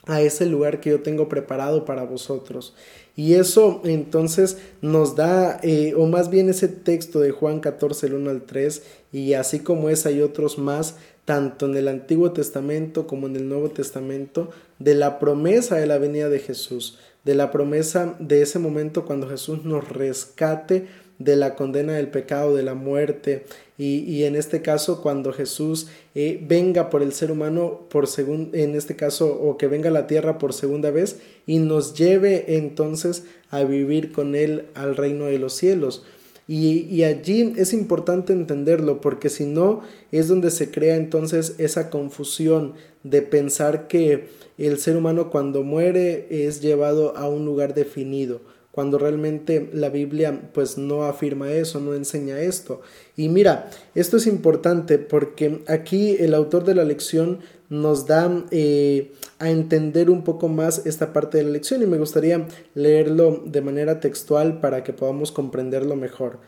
a 0.08 0.22
ese 0.22 0.46
lugar 0.46 0.80
que 0.80 0.90
yo 0.90 1.02
tengo 1.02 1.28
preparado 1.28 1.84
para 1.84 2.02
vosotros. 2.02 2.74
Y 3.14 3.34
eso 3.34 3.82
entonces 3.84 4.56
nos 4.80 5.16
da, 5.16 5.60
eh, 5.62 5.92
o 5.96 6.06
más 6.06 6.30
bien 6.30 6.48
ese 6.48 6.66
texto 6.66 7.20
de 7.20 7.30
Juan 7.30 7.60
14, 7.60 8.06
el 8.06 8.14
1 8.14 8.30
al 8.30 8.42
3, 8.42 8.82
y 9.12 9.34
así 9.34 9.60
como 9.60 9.90
es 9.90 10.06
hay 10.06 10.22
otros 10.22 10.58
más, 10.58 10.96
tanto 11.26 11.66
en 11.66 11.76
el 11.76 11.88
Antiguo 11.88 12.32
Testamento 12.32 13.06
como 13.06 13.26
en 13.26 13.36
el 13.36 13.48
Nuevo 13.48 13.68
Testamento, 13.68 14.48
de 14.78 14.94
la 14.94 15.18
promesa 15.18 15.76
de 15.76 15.86
la 15.86 15.98
venida 15.98 16.30
de 16.30 16.38
Jesús, 16.38 16.98
de 17.24 17.34
la 17.34 17.50
promesa 17.50 18.16
de 18.18 18.40
ese 18.40 18.58
momento 18.58 19.04
cuando 19.04 19.28
Jesús 19.28 19.64
nos 19.64 19.86
rescate 19.90 20.86
de 21.18 21.36
la 21.36 21.54
condena 21.54 21.94
del 21.94 22.08
pecado, 22.08 22.54
de 22.54 22.62
la 22.62 22.74
muerte, 22.74 23.44
y, 23.80 24.24
en 24.24 24.34
este 24.34 24.60
caso 24.60 25.00
cuando 25.02 25.32
Jesús 25.32 25.86
eh, 26.16 26.44
venga 26.44 26.90
por 26.90 27.00
el 27.00 27.12
ser 27.12 27.30
humano, 27.30 27.86
por 27.88 28.08
en 28.18 28.74
este 28.74 28.96
caso, 28.96 29.32
o 29.32 29.56
que 29.56 29.68
venga 29.68 29.88
a 29.88 29.92
la 29.92 30.08
tierra 30.08 30.36
por 30.36 30.52
segunda 30.52 30.90
vez 30.90 31.20
y 31.46 31.58
nos 31.58 31.94
lleve 31.94 32.56
entonces 32.56 33.22
a 33.50 33.62
vivir 33.62 34.10
con 34.10 34.34
Él 34.34 34.66
al 34.74 34.96
reino 34.96 35.26
de 35.26 35.38
los 35.38 35.52
cielos. 35.52 36.04
Y, 36.48 36.86
y, 36.90 37.04
allí 37.04 37.52
es 37.56 37.72
importante 37.72 38.32
entenderlo 38.32 39.00
porque 39.00 39.28
si 39.28 39.44
no 39.44 39.82
es 40.10 40.26
donde 40.26 40.50
se 40.50 40.72
crea 40.72 40.96
entonces 40.96 41.54
esa 41.58 41.88
confusión 41.88 42.74
de 43.04 43.22
pensar 43.22 43.86
que 43.86 44.26
el 44.56 44.78
ser 44.78 44.96
humano 44.96 45.30
cuando 45.30 45.62
muere 45.62 46.26
es 46.30 46.60
llevado 46.60 47.16
a 47.16 47.28
un 47.28 47.44
lugar 47.44 47.74
definido 47.74 48.40
cuando 48.78 48.96
realmente 48.96 49.70
la 49.72 49.88
Biblia 49.88 50.50
pues 50.54 50.78
no 50.78 51.02
afirma 51.02 51.50
eso, 51.50 51.80
no 51.80 51.94
enseña 51.94 52.38
esto. 52.38 52.80
Y 53.16 53.28
mira, 53.28 53.70
esto 53.96 54.18
es 54.18 54.28
importante 54.28 54.98
porque 55.00 55.64
aquí 55.66 56.14
el 56.20 56.32
autor 56.32 56.62
de 56.62 56.76
la 56.76 56.84
lección 56.84 57.40
nos 57.70 58.06
da 58.06 58.46
eh, 58.52 59.14
a 59.40 59.50
entender 59.50 60.10
un 60.10 60.22
poco 60.22 60.46
más 60.46 60.86
esta 60.86 61.12
parte 61.12 61.38
de 61.38 61.42
la 61.42 61.50
lección 61.50 61.82
y 61.82 61.86
me 61.86 61.98
gustaría 61.98 62.46
leerlo 62.76 63.42
de 63.44 63.62
manera 63.62 63.98
textual 63.98 64.60
para 64.60 64.84
que 64.84 64.92
podamos 64.92 65.32
comprenderlo 65.32 65.96
mejor. 65.96 66.38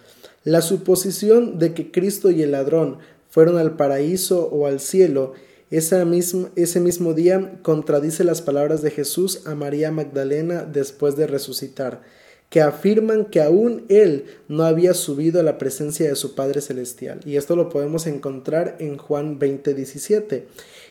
La 0.45 0.63
suposición 0.63 1.59
de 1.59 1.75
que 1.75 1.91
Cristo 1.91 2.31
y 2.31 2.45
el 2.45 2.53
ladrón 2.53 2.99
fueron 3.29 3.59
al 3.59 3.75
paraíso 3.75 4.47
o 4.53 4.69
al 4.69 4.79
cielo 4.79 5.33
ese 5.73 6.05
mismo 6.05 7.13
día 7.13 7.59
contradice 7.63 8.23
las 8.23 8.41
palabras 8.41 8.83
de 8.83 8.93
Jesús 8.93 9.49
a 9.49 9.57
María 9.57 9.91
Magdalena 9.91 10.63
después 10.63 11.17
de 11.17 11.27
resucitar 11.27 12.20
que 12.51 12.61
afirman 12.61 13.27
que 13.27 13.41
aún 13.41 13.85
él 13.89 14.25
no 14.49 14.65
había 14.65 14.93
subido 14.93 15.41
a 15.41 15.45
la 15.45 15.57
presencia 15.57 16.09
de 16.09 16.17
su 16.17 16.35
Padre 16.35 16.61
Celestial. 16.61 17.21
Y 17.25 17.37
esto 17.37 17.55
lo 17.57 17.69
podemos 17.69 18.07
encontrar 18.09 18.77
en 18.81 18.99
Juan 18.99 19.39
20:17. 19.39 20.47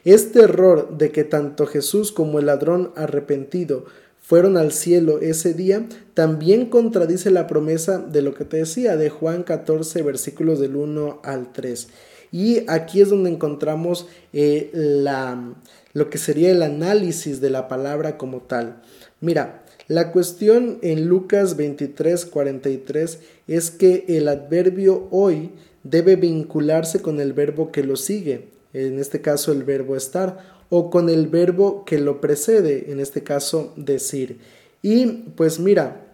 Este 0.05 0.39
error 0.39 0.97
de 0.97 1.11
que 1.11 1.25
tanto 1.25 1.67
Jesús 1.67 2.13
como 2.13 2.39
el 2.39 2.45
ladrón 2.45 2.93
arrepentido 2.95 3.85
fueron 4.21 4.57
al 4.57 4.71
cielo 4.71 5.19
ese 5.19 5.53
día, 5.53 5.87
también 6.13 6.67
contradice 6.67 7.29
la 7.29 7.47
promesa 7.47 7.97
de 7.97 8.21
lo 8.21 8.33
que 8.33 8.45
te 8.45 8.57
decía 8.57 8.95
de 8.95 9.09
Juan 9.09 9.43
14 9.43 10.01
versículos 10.03 10.59
del 10.59 10.75
1 10.75 11.19
al 11.23 11.51
3. 11.51 11.87
Y 12.31 12.63
aquí 12.69 13.01
es 13.01 13.09
donde 13.09 13.31
encontramos 13.31 14.07
eh, 14.31 14.69
la, 14.71 15.55
lo 15.93 16.09
que 16.09 16.19
sería 16.19 16.51
el 16.51 16.61
análisis 16.61 17.41
de 17.41 17.49
la 17.49 17.67
palabra 17.67 18.17
como 18.17 18.41
tal. 18.41 18.81
Mira, 19.19 19.63
la 19.89 20.11
cuestión 20.11 20.77
en 20.83 21.07
Lucas 21.07 21.57
23, 21.57 22.27
43 22.27 23.19
es 23.47 23.71
que 23.71 24.05
el 24.07 24.27
adverbio 24.27 25.07
hoy 25.09 25.49
debe 25.83 26.15
vincularse 26.15 27.01
con 27.01 27.19
el 27.19 27.33
verbo 27.33 27.71
que 27.71 27.83
lo 27.83 27.95
sigue, 27.95 28.49
en 28.73 28.99
este 28.99 29.21
caso 29.21 29.51
el 29.51 29.63
verbo 29.63 29.95
estar, 29.95 30.61
o 30.69 30.91
con 30.91 31.09
el 31.09 31.27
verbo 31.27 31.85
que 31.85 31.97
lo 31.97 32.21
precede, 32.21 32.91
en 32.91 32.99
este 32.99 33.23
caso 33.23 33.73
decir. 33.77 34.37
Y 34.83 35.07
pues 35.35 35.59
mira, 35.59 36.05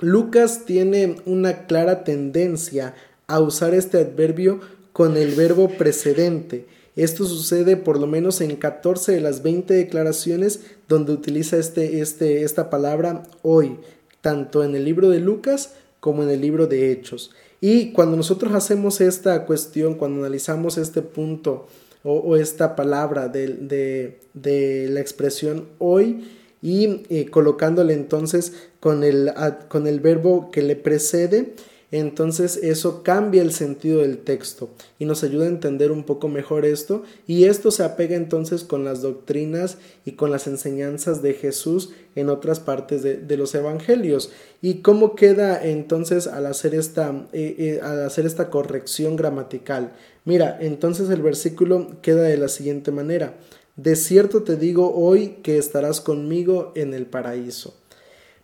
Lucas 0.00 0.66
tiene 0.66 1.16
una 1.24 1.64
clara 1.66 2.04
tendencia 2.04 2.94
a 3.26 3.40
usar 3.40 3.72
este 3.72 4.00
adverbio 4.00 4.60
con 4.92 5.16
el 5.16 5.34
verbo 5.34 5.70
precedente. 5.70 6.66
Esto 6.96 7.24
sucede 7.24 7.76
por 7.76 7.98
lo 7.98 8.06
menos 8.06 8.40
en 8.40 8.56
14 8.56 9.12
de 9.12 9.20
las 9.20 9.42
20 9.42 9.74
declaraciones 9.74 10.60
donde 10.88 11.12
utiliza 11.12 11.56
este, 11.56 12.00
este, 12.00 12.42
esta 12.44 12.70
palabra 12.70 13.24
hoy, 13.42 13.78
tanto 14.20 14.62
en 14.62 14.76
el 14.76 14.84
libro 14.84 15.10
de 15.10 15.20
Lucas 15.20 15.74
como 15.98 16.22
en 16.22 16.30
el 16.30 16.40
libro 16.40 16.66
de 16.66 16.92
Hechos. 16.92 17.32
Y 17.60 17.92
cuando 17.92 18.16
nosotros 18.16 18.52
hacemos 18.52 19.00
esta 19.00 19.46
cuestión, 19.46 19.94
cuando 19.94 20.20
analizamos 20.20 20.78
este 20.78 21.02
punto 21.02 21.66
o, 22.04 22.36
esta 22.36 22.76
palabra 22.76 23.28
de, 23.28 24.18
de, 24.34 24.88
la 24.90 25.00
expresión 25.00 25.68
hoy 25.78 26.28
y 26.60 27.02
eh, 27.08 27.30
colocándole 27.30 27.94
entonces 27.94 28.52
con 28.80 29.02
el, 29.02 29.32
con 29.68 29.86
el 29.86 30.00
verbo 30.00 30.50
que 30.50 30.60
le 30.60 30.76
precede, 30.76 31.54
entonces 31.98 32.58
eso 32.60 33.04
cambia 33.04 33.40
el 33.40 33.52
sentido 33.52 34.00
del 34.00 34.18
texto 34.18 34.70
y 34.98 35.04
nos 35.04 35.22
ayuda 35.22 35.44
a 35.44 35.48
entender 35.48 35.92
un 35.92 36.02
poco 36.02 36.26
mejor 36.26 36.64
esto. 36.64 37.04
Y 37.28 37.44
esto 37.44 37.70
se 37.70 37.84
apega 37.84 38.16
entonces 38.16 38.64
con 38.64 38.84
las 38.84 39.00
doctrinas 39.00 39.78
y 40.04 40.12
con 40.12 40.32
las 40.32 40.48
enseñanzas 40.48 41.22
de 41.22 41.34
Jesús 41.34 41.90
en 42.16 42.30
otras 42.30 42.58
partes 42.58 43.04
de, 43.04 43.36
los 43.36 43.54
evangelios. 43.54 44.32
Y 44.60 44.82
cómo 44.82 45.14
queda 45.14 45.64
entonces 45.64 46.26
al 46.26 46.46
hacer 46.46 46.74
esta 46.74 47.28
eh, 47.32 47.54
eh, 47.58 47.80
al 47.80 48.04
hacer 48.04 48.26
esta 48.26 48.50
corrección 48.50 49.14
gramatical 49.14 49.92
mira 50.24 50.58
entonces 50.60 51.10
el 51.10 51.22
versículo 51.22 52.00
queda 52.02 52.22
de 52.22 52.38
la 52.38 52.48
siguiente 52.48 52.90
manera. 52.90 53.34
De 53.76 53.94
cierto 53.94 54.42
te 54.42 54.56
digo 54.56 54.94
hoy 54.96 55.36
que 55.44 55.58
estarás 55.58 56.00
conmigo 56.00 56.72
en 56.74 56.92
el 56.92 57.06
paraíso. 57.06 57.74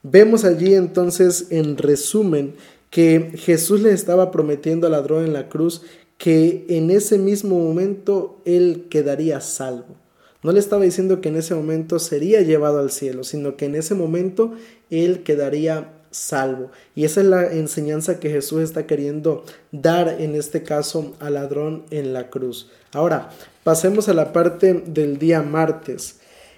Vemos 0.03 0.45
allí 0.45 0.75
entonces 0.75 1.49
en 1.51 1.77
resumen 1.77 2.55
que 2.91 3.33
Jesús 3.37 3.81
le 3.81 3.93
estaba 3.93 4.31
prometiendo 4.31 4.87
al 4.87 4.93
ladrón 4.93 5.25
en 5.25 5.33
la 5.33 5.49
cruz 5.49 5.83
que 6.19 6.67
en 6.69 6.91
ese 6.91 7.19
mismo 7.19 7.59
momento 7.59 8.43
él 8.45 8.87
quedaría 8.91 9.41
salvo. 9.41 9.97
No 10.43 10.53
le 10.53 10.59
estaba 10.59 10.85
diciendo 10.85 11.21
que 11.21 11.29
en 11.29 11.37
ese 11.37 11.55
momento 11.55 11.99
sería 11.99 12.41
llevado 12.43 12.79
al 12.79 12.91
cielo, 12.91 13.25
sino 13.25 13.57
que 13.57 13.67
en 13.67 13.75
ese 13.75 13.95
momento 13.95 14.53
él 14.91 15.23
quedaría 15.23 15.93
salvo. 16.11 16.71
Y 16.95 17.05
esa 17.05 17.21
es 17.21 17.27
la 17.27 17.53
enseñanza 17.53 18.21
que 18.21 18.31
Jesús 18.31 18.63
está 18.63 18.87
queriendo 18.87 19.45
dar 19.71 20.21
en 20.21 20.35
este 20.35 20.63
caso 20.63 21.15
al 21.21 21.35
ladrón 21.35 21.85
en 21.91 22.13
la 22.13 22.31
cruz. 22.31 22.71
Ahora, 22.93 23.31
pasemos 23.65 24.09
a 24.09 24.15
la 24.15 24.33
parte 24.33 24.83
del 24.87 25.19
día 25.19 25.43
martes. 25.43 26.17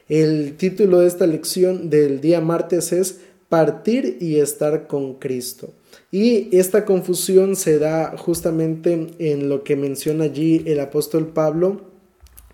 El 0.09 0.57
título 0.57 1.01
de 1.01 1.09
esta 1.09 1.27
lección 1.27 1.91
del 1.91 2.21
día 2.21 2.41
martes 2.41 2.93
es 2.93 3.21
partir 3.49 4.17
y 4.21 4.39
estar 4.39 4.87
con 4.87 5.15
Cristo. 5.15 5.73
Y 6.11 6.57
esta 6.57 6.85
confusión 6.85 7.57
se 7.57 7.79
da 7.79 8.17
justamente 8.17 9.09
en 9.19 9.49
lo 9.49 9.65
que 9.65 9.77
menciona 9.77 10.25
allí 10.25 10.63
el 10.67 10.81
apóstol 10.81 11.29
Pablo 11.29 11.83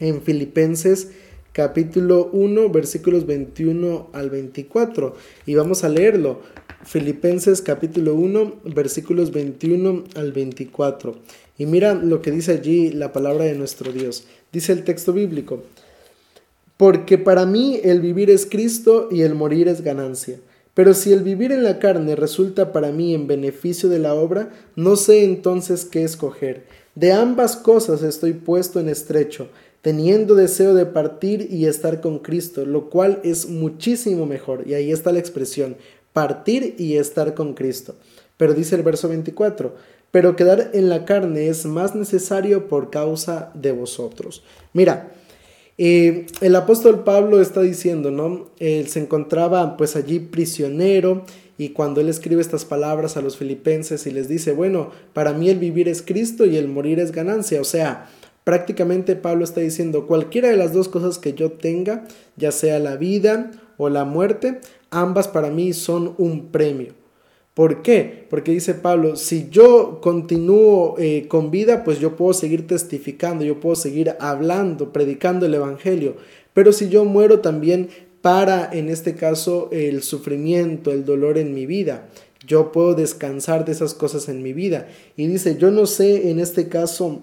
en 0.00 0.22
Filipenses 0.22 1.08
capítulo 1.58 2.30
1 2.32 2.70
versículos 2.70 3.26
21 3.26 4.10
al 4.12 4.30
24. 4.30 5.16
Y 5.44 5.56
vamos 5.56 5.82
a 5.82 5.88
leerlo. 5.88 6.40
Filipenses 6.84 7.62
capítulo 7.62 8.14
1 8.14 8.60
versículos 8.64 9.32
21 9.32 10.04
al 10.14 10.30
24. 10.30 11.16
Y 11.58 11.66
mira 11.66 11.94
lo 11.94 12.22
que 12.22 12.30
dice 12.30 12.52
allí 12.52 12.92
la 12.92 13.12
palabra 13.12 13.44
de 13.44 13.56
nuestro 13.56 13.90
Dios. 13.90 14.28
Dice 14.52 14.72
el 14.72 14.84
texto 14.84 15.12
bíblico. 15.12 15.64
Porque 16.76 17.18
para 17.18 17.44
mí 17.44 17.80
el 17.82 18.00
vivir 18.00 18.30
es 18.30 18.46
Cristo 18.46 19.08
y 19.10 19.22
el 19.22 19.34
morir 19.34 19.66
es 19.66 19.82
ganancia. 19.82 20.38
Pero 20.78 20.94
si 20.94 21.12
el 21.12 21.24
vivir 21.24 21.50
en 21.50 21.64
la 21.64 21.80
carne 21.80 22.14
resulta 22.14 22.70
para 22.70 22.92
mí 22.92 23.12
en 23.12 23.26
beneficio 23.26 23.88
de 23.88 23.98
la 23.98 24.14
obra, 24.14 24.50
no 24.76 24.94
sé 24.94 25.24
entonces 25.24 25.84
qué 25.84 26.04
escoger. 26.04 26.66
De 26.94 27.12
ambas 27.12 27.56
cosas 27.56 28.04
estoy 28.04 28.34
puesto 28.34 28.78
en 28.78 28.88
estrecho, 28.88 29.48
teniendo 29.82 30.36
deseo 30.36 30.74
de 30.74 30.86
partir 30.86 31.48
y 31.50 31.66
estar 31.66 32.00
con 32.00 32.20
Cristo, 32.20 32.64
lo 32.64 32.90
cual 32.90 33.18
es 33.24 33.48
muchísimo 33.48 34.24
mejor. 34.24 34.68
Y 34.68 34.74
ahí 34.74 34.92
está 34.92 35.10
la 35.10 35.18
expresión, 35.18 35.76
partir 36.12 36.76
y 36.78 36.96
estar 36.96 37.34
con 37.34 37.54
Cristo. 37.54 37.96
Pero 38.36 38.54
dice 38.54 38.76
el 38.76 38.84
verso 38.84 39.08
24, 39.08 39.74
pero 40.12 40.36
quedar 40.36 40.70
en 40.74 40.88
la 40.88 41.04
carne 41.04 41.48
es 41.48 41.66
más 41.66 41.96
necesario 41.96 42.68
por 42.68 42.90
causa 42.90 43.50
de 43.52 43.72
vosotros. 43.72 44.44
Mira, 44.72 45.10
el 45.78 46.56
apóstol 46.56 47.04
Pablo 47.04 47.40
está 47.40 47.60
diciendo, 47.60 48.10
¿no? 48.10 48.48
Él 48.58 48.88
se 48.88 48.98
encontraba 49.00 49.76
pues 49.76 49.94
allí 49.94 50.18
prisionero 50.18 51.24
y 51.56 51.70
cuando 51.70 52.00
él 52.00 52.08
escribe 52.08 52.40
estas 52.40 52.64
palabras 52.64 53.16
a 53.16 53.20
los 53.20 53.36
filipenses 53.36 54.06
y 54.06 54.10
les 54.10 54.28
dice, 54.28 54.52
bueno, 54.52 54.90
para 55.12 55.32
mí 55.32 55.50
el 55.50 55.58
vivir 55.58 55.88
es 55.88 56.02
Cristo 56.02 56.46
y 56.46 56.56
el 56.56 56.68
morir 56.68 56.98
es 56.98 57.12
ganancia, 57.12 57.60
o 57.60 57.64
sea, 57.64 58.10
prácticamente 58.42 59.14
Pablo 59.14 59.44
está 59.44 59.60
diciendo, 59.60 60.06
cualquiera 60.06 60.48
de 60.48 60.56
las 60.56 60.72
dos 60.72 60.88
cosas 60.88 61.18
que 61.18 61.34
yo 61.34 61.52
tenga, 61.52 62.04
ya 62.36 62.50
sea 62.50 62.78
la 62.78 62.96
vida 62.96 63.50
o 63.76 63.88
la 63.88 64.04
muerte, 64.04 64.60
ambas 64.90 65.28
para 65.28 65.50
mí 65.50 65.72
son 65.72 66.14
un 66.18 66.46
premio. 66.46 66.97
¿Por 67.58 67.82
qué? 67.82 68.24
Porque 68.30 68.52
dice 68.52 68.72
Pablo, 68.74 69.16
si 69.16 69.48
yo 69.50 70.00
continúo 70.00 70.94
eh, 70.96 71.26
con 71.26 71.50
vida, 71.50 71.82
pues 71.82 71.98
yo 71.98 72.14
puedo 72.14 72.32
seguir 72.32 72.68
testificando, 72.68 73.44
yo 73.44 73.58
puedo 73.58 73.74
seguir 73.74 74.14
hablando, 74.20 74.92
predicando 74.92 75.44
el 75.44 75.54
Evangelio. 75.54 76.14
Pero 76.52 76.72
si 76.72 76.88
yo 76.88 77.04
muero 77.04 77.40
también 77.40 77.88
para, 78.20 78.70
en 78.72 78.88
este 78.88 79.16
caso, 79.16 79.70
el 79.72 80.04
sufrimiento, 80.04 80.92
el 80.92 81.04
dolor 81.04 81.36
en 81.36 81.52
mi 81.52 81.66
vida. 81.66 82.08
Yo 82.46 82.70
puedo 82.70 82.94
descansar 82.94 83.64
de 83.64 83.72
esas 83.72 83.92
cosas 83.92 84.28
en 84.28 84.40
mi 84.40 84.52
vida. 84.52 84.86
Y 85.16 85.26
dice, 85.26 85.56
yo 85.58 85.72
no 85.72 85.86
sé 85.86 86.30
en 86.30 86.38
este 86.38 86.68
caso 86.68 87.22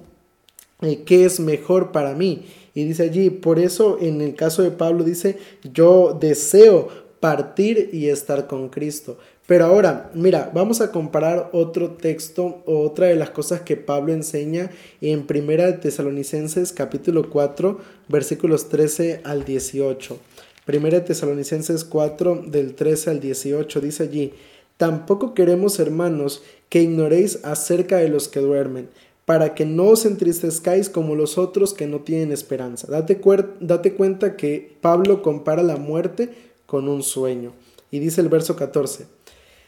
eh, 0.81 1.03
qué 1.05 1.23
es 1.23 1.39
mejor 1.39 1.93
para 1.93 2.13
mí. 2.13 2.43
Y 2.73 2.83
dice 2.83 3.03
allí, 3.03 3.29
por 3.29 3.57
eso 3.57 3.99
en 4.01 4.19
el 4.19 4.35
caso 4.35 4.63
de 4.63 4.71
Pablo 4.71 5.05
dice, 5.05 5.37
yo 5.73 6.17
deseo 6.19 6.89
partir 7.21 7.89
y 7.93 8.09
estar 8.09 8.47
con 8.47 8.67
Cristo. 8.67 9.17
Pero 9.47 9.65
ahora, 9.65 10.09
mira, 10.15 10.49
vamos 10.55 10.81
a 10.81 10.91
comparar 10.91 11.49
otro 11.53 11.91
texto, 11.91 12.63
otra 12.65 13.07
de 13.07 13.15
las 13.15 13.29
cosas 13.29 13.61
que 13.61 13.77
Pablo 13.77 14.11
enseña 14.11 14.71
en 15.01 15.27
Primera 15.27 15.67
de 15.67 15.73
Tesalonicenses 15.73 16.73
capítulo 16.73 17.29
4, 17.29 17.79
versículos 18.07 18.69
13 18.69 19.21
al 19.23 19.45
18. 19.45 20.17
Primera 20.65 20.99
de 20.99 21.05
Tesalonicenses 21.05 21.83
4 21.85 22.43
del 22.47 22.73
13 22.73 23.11
al 23.11 23.19
18 23.19 23.81
dice 23.81 24.03
allí, 24.03 24.33
Tampoco 24.77 25.35
queremos, 25.35 25.79
hermanos, 25.79 26.41
que 26.67 26.81
ignoréis 26.81 27.45
acerca 27.45 27.97
de 27.97 28.09
los 28.09 28.27
que 28.27 28.39
duermen, 28.39 28.89
para 29.25 29.53
que 29.53 29.65
no 29.65 29.85
os 29.89 30.07
entristezcáis 30.07 30.89
como 30.89 31.13
los 31.13 31.37
otros 31.37 31.75
que 31.75 31.85
no 31.85 31.99
tienen 31.99 32.31
esperanza. 32.31 32.87
Date, 32.89 33.21
date 33.59 33.93
cuenta 33.93 34.35
que 34.37 34.75
Pablo 34.81 35.21
compara 35.21 35.61
la 35.61 35.77
muerte 35.77 36.31
con 36.65 36.89
un 36.89 37.03
sueño. 37.03 37.53
Y 37.91 37.99
dice 37.99 38.21
el 38.21 38.29
verso 38.29 38.55
14, 38.55 39.05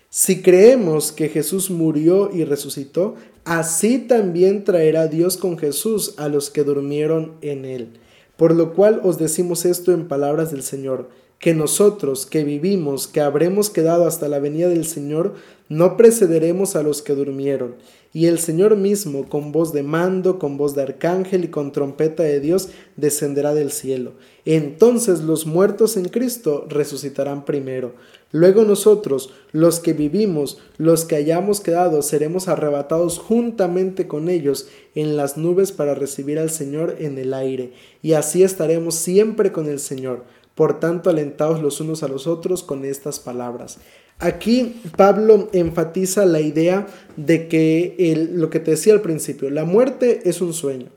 si 0.10 0.42
creemos 0.42 1.12
que 1.12 1.30
Jesús 1.30 1.70
murió 1.70 2.32
y 2.34 2.46
resucitó, 2.46 3.16
así 3.44 4.00
también 4.00 4.64
traerá 4.64 5.08
Dios 5.08 5.38
con 5.38 5.58
Jesús 5.58 6.14
a 6.18 6.30
los 6.30 6.50
que 6.50 6.64
durmieron 6.64 7.34
en 7.42 7.66
él. 7.66 7.90
Por 8.38 8.56
lo 8.56 8.74
cual 8.74 9.02
os 9.04 9.18
decimos 9.18 9.66
esto 9.66 9.92
en 9.92 10.08
palabras 10.08 10.52
del 10.52 10.64
Señor, 10.64 11.10
que 11.40 11.54
nosotros 11.54 12.26
que 12.26 12.44
vivimos, 12.44 13.08
que 13.08 13.22
habremos 13.22 13.70
quedado 13.70 14.08
hasta 14.08 14.28
la 14.28 14.40
venida 14.40 14.70
del 14.70 14.86
Señor, 14.86 15.36
no 15.70 15.98
precederemos 15.98 16.76
a 16.76 16.84
los 16.84 17.02
que 17.02 17.14
durmieron. 17.14 17.76
Y 18.18 18.26
el 18.26 18.40
Señor 18.40 18.76
mismo, 18.78 19.30
con 19.30 19.52
voz 19.52 19.74
de 19.74 19.84
mando, 19.84 20.40
con 20.40 20.58
voz 20.58 20.74
de 20.74 20.82
arcángel 20.82 21.44
y 21.44 21.48
con 21.50 21.72
trompeta 21.72 22.24
de 22.24 22.40
Dios, 22.40 22.70
descenderá 22.96 23.54
del 23.54 23.72
cielo. 23.72 24.14
Entonces 24.44 25.22
los 25.22 25.46
muertos 25.46 25.98
en 25.98 26.10
Cristo 26.10 26.66
resucitarán 26.68 27.46
primero. 27.46 27.94
Luego 28.32 28.64
nosotros, 28.64 29.30
los 29.52 29.80
que 29.80 29.94
vivimos, 29.94 30.58
los 30.80 31.06
que 31.06 31.16
hayamos 31.16 31.62
quedado, 31.62 32.02
seremos 32.02 32.48
arrebatados 32.48 33.20
juntamente 33.20 34.08
con 34.08 34.30
ellos 34.30 34.68
en 34.96 35.16
las 35.16 35.38
nubes 35.38 35.72
para 35.72 35.94
recibir 35.94 36.40
al 36.40 36.50
Señor 36.50 36.96
en 36.98 37.20
el 37.20 37.36
aire, 37.36 37.74
y 38.02 38.14
así 38.14 38.42
estaremos 38.42 38.96
siempre 38.96 39.52
con 39.52 39.68
el 39.68 39.78
Señor. 39.78 40.24
Por 40.56 40.80
tanto, 40.80 41.12
alentados 41.12 41.62
los 41.62 41.82
unos 41.82 42.02
a 42.02 42.08
los 42.08 42.26
otros 42.26 42.64
con 42.64 42.84
estas 42.84 43.20
palabras. 43.20 43.78
Aquí 44.20 44.82
Pablo 44.96 45.50
enfatiza 45.54 46.26
la 46.26 46.42
idea 46.42 46.88
de 47.18 47.48
que 47.48 48.28
lo 48.32 48.50
que 48.50 48.60
te 48.60 48.72
decía 48.72 48.94
al 48.94 49.02
principio, 49.02 49.50
la 49.50 49.66
muerte 49.66 50.22
es 50.26 50.42
un 50.42 50.54
sueño. 50.54 50.88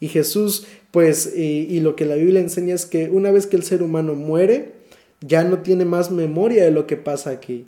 Y 0.00 0.08
Jesús, 0.08 0.66
pues, 0.90 1.32
y 1.36 1.78
lo 1.80 1.94
que 1.96 2.04
la 2.04 2.16
Biblia 2.16 2.40
enseña 2.40 2.74
es 2.74 2.84
que 2.84 3.08
una 3.10 3.30
vez 3.30 3.46
que 3.46 3.56
el 3.56 3.62
ser 3.62 3.82
humano 3.82 4.14
muere, 4.14 4.72
ya 5.20 5.44
no 5.44 5.58
tiene 5.58 5.84
más 5.84 6.10
memoria 6.10 6.64
de 6.64 6.70
lo 6.70 6.86
que 6.86 6.96
pasa 6.96 7.30
aquí. 7.30 7.66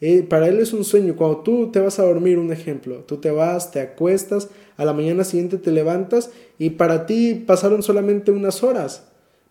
Eh, 0.00 0.22
para 0.28 0.48
él 0.48 0.58
es 0.58 0.72
un 0.72 0.84
sueño. 0.84 1.16
Cuando 1.16 1.38
tú 1.38 1.70
te 1.70 1.80
vas 1.80 1.98
a 1.98 2.04
dormir, 2.04 2.38
un 2.38 2.52
ejemplo, 2.52 3.04
tú 3.06 3.16
te 3.18 3.30
vas, 3.30 3.70
te 3.70 3.80
acuestas, 3.80 4.48
a 4.76 4.84
la 4.84 4.92
mañana 4.92 5.24
siguiente 5.24 5.56
te 5.56 5.70
levantas 5.70 6.30
y 6.58 6.70
para 6.70 7.06
ti 7.06 7.42
pasaron 7.46 7.82
solamente 7.82 8.30
unas 8.30 8.62
horas. 8.62 9.04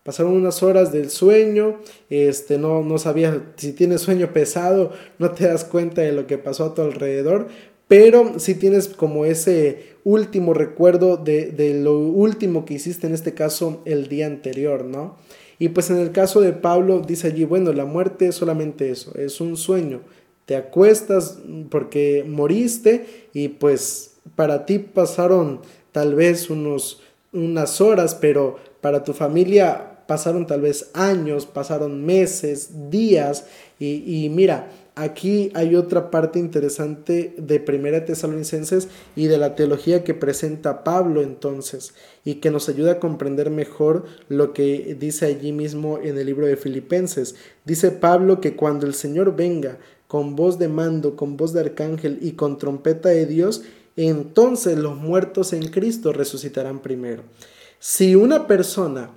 Pasaron 0.06 0.34
unas 0.34 0.62
horas 0.62 0.92
del 0.92 1.10
sueño, 1.10 1.80
este, 2.10 2.58
no, 2.58 2.84
no 2.84 2.96
sabías 2.96 3.38
si 3.56 3.72
tienes 3.72 4.02
sueño 4.02 4.32
pesado, 4.32 4.92
no 5.18 5.32
te 5.32 5.48
das 5.48 5.64
cuenta 5.64 6.00
de 6.00 6.12
lo 6.12 6.28
que 6.28 6.38
pasó 6.38 6.66
a 6.66 6.74
tu 6.74 6.82
alrededor, 6.82 7.48
pero 7.88 8.38
si 8.38 8.54
tienes 8.54 8.86
como 8.86 9.24
ese 9.24 9.96
último 10.04 10.54
recuerdo 10.54 11.16
de, 11.16 11.46
de 11.46 11.74
lo 11.74 11.98
último 11.98 12.64
que 12.64 12.74
hiciste 12.74 13.08
en 13.08 13.14
este 13.14 13.34
caso 13.34 13.82
el 13.84 14.06
día 14.06 14.28
anterior, 14.28 14.84
¿no? 14.84 15.16
Y 15.58 15.70
pues 15.70 15.90
en 15.90 15.98
el 15.98 16.12
caso 16.12 16.40
de 16.40 16.52
Pablo 16.52 17.00
dice 17.00 17.26
allí, 17.26 17.44
bueno, 17.44 17.72
la 17.72 17.84
muerte 17.84 18.28
es 18.28 18.36
solamente 18.36 18.90
eso, 18.90 19.12
es 19.16 19.40
un 19.40 19.56
sueño. 19.56 20.02
Te 20.44 20.54
acuestas 20.54 21.40
porque 21.68 22.24
moriste 22.24 23.28
y 23.32 23.48
pues 23.48 24.18
para 24.36 24.66
ti 24.66 24.78
pasaron 24.78 25.62
tal 25.90 26.14
vez 26.14 26.48
unos, 26.48 27.02
unas 27.32 27.80
horas, 27.80 28.14
pero 28.14 28.56
para 28.80 29.02
tu 29.02 29.12
familia 29.12 29.95
pasaron 30.06 30.46
tal 30.46 30.60
vez 30.60 30.90
años, 30.94 31.46
pasaron 31.46 32.04
meses, 32.04 32.90
días 32.90 33.46
y, 33.78 34.28
mira, 34.30 34.70
aquí 34.94 35.50
hay 35.54 35.74
otra 35.74 36.10
parte 36.10 36.38
interesante 36.38 37.34
de 37.36 37.60
Primera 37.60 38.04
Tesalonicenses 38.04 38.88
y 39.14 39.26
de 39.26 39.36
la 39.36 39.54
teología 39.54 40.04
que 40.04 40.14
presenta 40.14 40.84
Pablo 40.84 41.22
entonces 41.22 41.94
y 42.24 42.36
que 42.36 42.50
nos 42.50 42.68
ayuda 42.68 42.92
a 42.92 43.00
comprender 43.00 43.50
mejor 43.50 44.04
lo 44.28 44.52
que 44.52 44.96
dice 44.98 45.26
allí 45.26 45.52
mismo 45.52 45.98
en 46.02 46.16
el 46.16 46.26
libro 46.26 46.46
de 46.46 46.56
Filipenses. 46.56 47.34
Dice 47.64 47.90
Pablo 47.90 48.40
que 48.40 48.56
cuando 48.56 48.86
el 48.86 48.94
Señor 48.94 49.36
venga 49.36 49.78
con 50.06 50.36
voz 50.36 50.58
de 50.58 50.68
mando, 50.68 51.16
con 51.16 51.36
voz 51.36 51.52
de 51.52 51.60
arcángel 51.60 52.18
y 52.22 52.32
con 52.32 52.58
trompeta 52.58 53.08
de 53.08 53.26
Dios, 53.26 53.62
entonces 53.96 54.78
los 54.78 54.96
muertos 54.96 55.52
en 55.52 55.68
Cristo 55.68 56.12
resucitarán 56.12 56.80
primero. 56.80 57.22
Si 57.78 58.14
una 58.14 58.46
persona, 58.46 59.10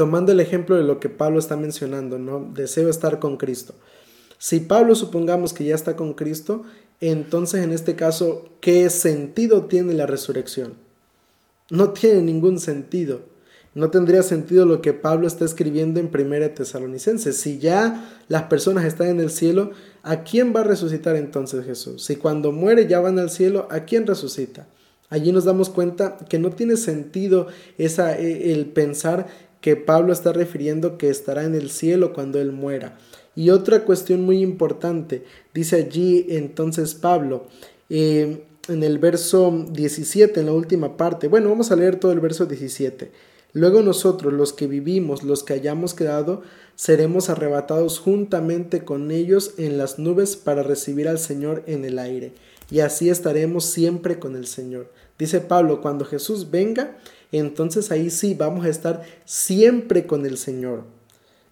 tomando 0.00 0.32
el 0.32 0.40
ejemplo 0.40 0.76
de 0.76 0.84
lo 0.84 0.98
que 0.98 1.10
Pablo 1.10 1.38
está 1.38 1.58
mencionando, 1.58 2.18
¿no? 2.18 2.48
Deseo 2.54 2.88
estar 2.88 3.18
con 3.18 3.36
Cristo 3.36 3.74
si 4.40 4.60
Pablo 4.60 4.94
supongamos 4.94 5.52
que 5.52 5.64
ya 5.64 5.74
está 5.74 5.96
con 5.96 6.14
Cristo, 6.14 6.62
entonces 7.02 7.62
en 7.62 7.72
este 7.72 7.94
caso, 7.94 8.48
¿qué 8.62 8.88
sentido 8.88 9.66
tiene 9.66 9.92
la 9.92 10.06
resurrección? 10.06 10.72
No 11.68 11.90
tiene 11.90 12.22
ningún 12.22 12.58
sentido. 12.58 13.20
No 13.74 13.90
tendría 13.90 14.22
sentido 14.22 14.64
lo 14.64 14.80
que 14.80 14.94
Pablo 14.94 15.26
está 15.26 15.44
escribiendo 15.44 16.00
en 16.00 16.08
Primera 16.08 16.54
Tesalonicenses. 16.54 17.36
Si 17.36 17.58
ya 17.58 18.18
las 18.28 18.44
personas 18.44 18.86
están 18.86 19.08
en 19.08 19.20
el 19.20 19.30
cielo, 19.30 19.72
¿a 20.02 20.24
quién 20.24 20.56
va 20.56 20.60
a 20.60 20.64
resucitar 20.64 21.16
entonces 21.16 21.66
Jesús? 21.66 22.02
Si 22.02 22.16
cuando 22.16 22.50
muere 22.50 22.86
ya 22.86 22.98
van 22.98 23.18
al 23.18 23.28
cielo, 23.28 23.68
¿a 23.70 23.80
quién 23.80 24.06
resucita? 24.06 24.66
Allí 25.10 25.32
nos 25.32 25.44
damos 25.44 25.68
cuenta 25.68 26.16
que 26.30 26.38
no 26.38 26.48
tiene 26.48 26.78
sentido 26.78 27.48
e, 27.76 28.52
el 28.52 28.66
pensar 28.66 29.26
que 29.60 29.76
Pablo 29.76 30.12
está 30.12 30.32
refiriendo 30.32 30.98
que 30.98 31.10
estará 31.10 31.44
en 31.44 31.54
el 31.54 31.70
cielo 31.70 32.12
cuando 32.12 32.40
él 32.40 32.52
muera. 32.52 32.98
Y 33.36 33.50
otra 33.50 33.84
cuestión 33.84 34.22
muy 34.22 34.42
importante, 34.42 35.24
dice 35.54 35.76
allí 35.76 36.26
entonces 36.30 36.94
Pablo, 36.94 37.46
eh, 37.88 38.44
en 38.68 38.82
el 38.82 38.98
verso 38.98 39.66
17, 39.70 40.40
en 40.40 40.46
la 40.46 40.52
última 40.52 40.96
parte, 40.96 41.28
bueno, 41.28 41.48
vamos 41.48 41.70
a 41.70 41.76
leer 41.76 41.96
todo 41.96 42.12
el 42.12 42.20
verso 42.20 42.46
17. 42.46 43.10
Luego 43.52 43.82
nosotros, 43.82 44.32
los 44.32 44.52
que 44.52 44.68
vivimos, 44.68 45.24
los 45.24 45.42
que 45.42 45.54
hayamos 45.54 45.94
quedado, 45.94 46.42
seremos 46.76 47.30
arrebatados 47.30 47.98
juntamente 47.98 48.84
con 48.84 49.10
ellos 49.10 49.54
en 49.58 49.76
las 49.76 49.98
nubes 49.98 50.36
para 50.36 50.62
recibir 50.62 51.08
al 51.08 51.18
Señor 51.18 51.64
en 51.66 51.84
el 51.84 51.98
aire. 51.98 52.32
Y 52.70 52.80
así 52.80 53.10
estaremos 53.10 53.64
siempre 53.64 54.20
con 54.20 54.36
el 54.36 54.46
Señor. 54.46 54.92
Dice 55.18 55.40
Pablo, 55.40 55.80
cuando 55.80 56.04
Jesús 56.04 56.50
venga, 56.50 56.96
entonces 57.38 57.90
ahí 57.90 58.10
sí 58.10 58.34
vamos 58.34 58.64
a 58.64 58.68
estar 58.68 59.02
siempre 59.24 60.06
con 60.06 60.26
el 60.26 60.36
Señor. 60.36 60.84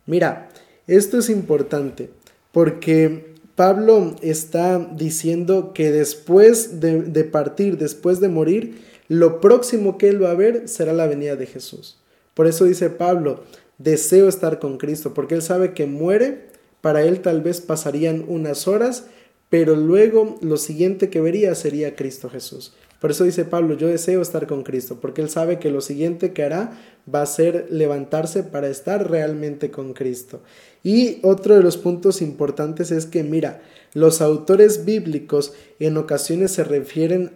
Mira, 0.07 0.49
esto 0.87 1.19
es 1.19 1.31
importante 1.31 2.11
porque 2.53 3.35
Pablo 3.55 4.15
está 4.23 4.79
diciendo 4.79 5.73
que 5.75 5.91
después 5.91 6.81
de, 6.81 7.25
partir, 7.25 7.77
después 7.77 8.21
de 8.21 8.29
morir, 8.29 8.83
lo 9.09 9.41
próximo 9.41 9.99
que 9.99 10.09
él 10.09 10.23
va 10.23 10.31
a 10.31 10.35
ver 10.35 10.69
será 10.69 10.93
la 10.93 11.07
venida 11.07 11.37
de 11.37 11.47
Jesús. 11.47 11.99
Por 12.35 12.47
eso 12.47 12.67
dice 12.67 12.89
Pablo, 12.89 13.43
deseo 13.79 14.29
estar 14.29 14.61
con 14.61 14.79
Cristo, 14.79 15.13
porque 15.13 15.35
él 15.35 15.43
sabe 15.43 15.75
que 15.75 15.87
muere, 15.87 16.47
para 16.81 17.03
él 17.03 17.21
tal 17.21 17.41
vez 17.41 17.61
pasarían 17.61 18.25
unas 18.29 18.69
horas, 18.69 19.07
pero 19.51 19.75
luego 19.75 20.39
lo 20.41 20.57
siguiente 20.57 21.11
que 21.11 21.21
vería 21.21 21.55
sería 21.55 21.97
Cristo 21.97 22.31
Jesús. 22.31 22.75
Por 23.01 23.11
eso 23.13 23.25
dice 23.25 23.45
Pablo, 23.45 23.75
yo 23.75 23.87
deseo 23.87 24.21
estar 24.21 24.47
con 24.47 24.65
Cristo, 24.65 24.99
porque 25.01 25.23
él 25.23 25.31
sabe 25.31 25.59
que 25.59 25.71
lo 25.71 25.81
siguiente 25.81 26.33
que 26.33 26.43
hará 26.43 26.73
va 27.13 27.23
a 27.23 27.27
ser 27.27 27.69
levantarse 27.71 28.43
para 28.43 28.69
estar 28.69 29.09
realmente 29.09 29.71
con 29.71 29.93
Cristo. 29.93 30.41
Y 30.83 31.19
otro 31.23 31.55
de 31.55 31.63
los 31.63 31.77
puntos 31.77 32.21
importantes 32.23 32.91
es 32.91 33.07
que, 33.07 33.23
mira, 33.23 33.63
los 33.95 34.21
autores 34.21 34.85
bíblicos 34.85 35.53
en 35.79 35.97
ocasiones 35.97 36.53
se 36.53 36.65
refieren 36.65 37.33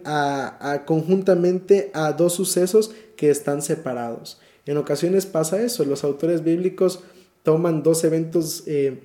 conjuntamente 0.85 1.91
a 1.93 2.11
dos 2.11 2.33
sucesos 2.33 2.91
que 3.15 3.29
están 3.29 3.61
separados. 3.61 4.39
En 4.65 4.77
ocasiones 4.77 5.25
pasa 5.25 5.61
eso, 5.61 5.83
los 5.85 6.03
autores 6.03 6.43
bíblicos 6.43 6.99
toman 7.43 7.83
dos 7.83 8.03
eventos 8.03 8.63
eh, 8.65 9.01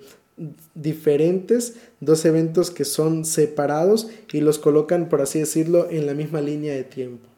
diferentes, 0.75 1.75
dos 2.01 2.25
eventos 2.25 2.71
que 2.71 2.85
son 2.85 3.25
separados 3.25 4.09
y 4.33 4.41
los 4.41 4.59
colocan, 4.59 5.09
por 5.09 5.21
así 5.21 5.41
decirlo, 5.41 5.89
en 5.91 6.07
la 6.07 6.15
misma 6.15 6.41
línea 6.41 6.75
de 6.75 6.85
tiempo. 6.85 7.29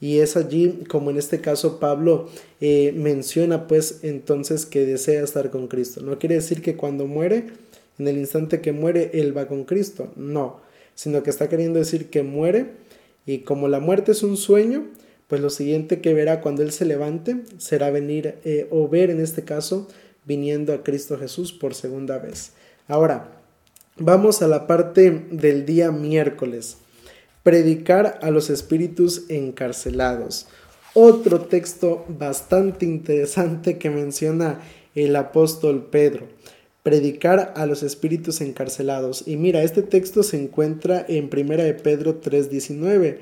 Y 0.00 0.20
es 0.20 0.36
allí, 0.36 0.84
como 0.88 1.10
en 1.10 1.18
este 1.18 1.40
caso 1.40 1.78
Pablo 1.78 2.28
eh, 2.60 2.92
menciona, 2.96 3.66
pues 3.66 4.00
entonces 4.02 4.64
que 4.64 4.86
desea 4.86 5.22
estar 5.22 5.50
con 5.50 5.68
Cristo. 5.68 6.00
No 6.00 6.18
quiere 6.18 6.36
decir 6.36 6.62
que 6.62 6.76
cuando 6.76 7.06
muere, 7.06 7.46
en 7.98 8.08
el 8.08 8.16
instante 8.16 8.62
que 8.62 8.72
muere, 8.72 9.10
él 9.12 9.36
va 9.36 9.46
con 9.46 9.64
Cristo. 9.64 10.10
No, 10.16 10.60
sino 10.94 11.22
que 11.22 11.30
está 11.30 11.48
queriendo 11.48 11.78
decir 11.78 12.08
que 12.08 12.22
muere 12.22 12.66
y 13.26 13.38
como 13.38 13.68
la 13.68 13.80
muerte 13.80 14.12
es 14.12 14.22
un 14.22 14.36
sueño, 14.36 14.86
pues 15.28 15.40
lo 15.40 15.50
siguiente 15.50 16.00
que 16.00 16.14
verá 16.14 16.40
cuando 16.40 16.62
él 16.62 16.72
se 16.72 16.84
levante 16.84 17.42
será 17.58 17.90
venir 17.90 18.36
eh, 18.44 18.66
o 18.70 18.88
ver 18.88 19.10
en 19.10 19.20
este 19.20 19.44
caso 19.44 19.86
viniendo 20.30 20.72
a 20.72 20.84
Cristo 20.84 21.18
Jesús 21.18 21.52
por 21.52 21.74
segunda 21.74 22.18
vez. 22.18 22.52
Ahora, 22.86 23.42
vamos 23.96 24.42
a 24.42 24.46
la 24.46 24.68
parte 24.68 25.10
del 25.32 25.66
día 25.66 25.90
miércoles. 25.90 26.76
Predicar 27.42 28.20
a 28.22 28.30
los 28.30 28.48
espíritus 28.48 29.24
encarcelados. 29.28 30.46
Otro 30.94 31.40
texto 31.40 32.04
bastante 32.06 32.86
interesante 32.86 33.76
que 33.76 33.90
menciona 33.90 34.60
el 34.94 35.16
apóstol 35.16 35.88
Pedro. 35.90 36.28
Predicar 36.84 37.52
a 37.56 37.66
los 37.66 37.82
espíritus 37.82 38.40
encarcelados. 38.40 39.26
Y 39.26 39.36
mira, 39.36 39.64
este 39.64 39.82
texto 39.82 40.22
se 40.22 40.40
encuentra 40.40 41.04
en 41.08 41.28
1 41.28 41.64
de 41.64 41.74
Pedro 41.74 42.20
3:19. 42.20 43.18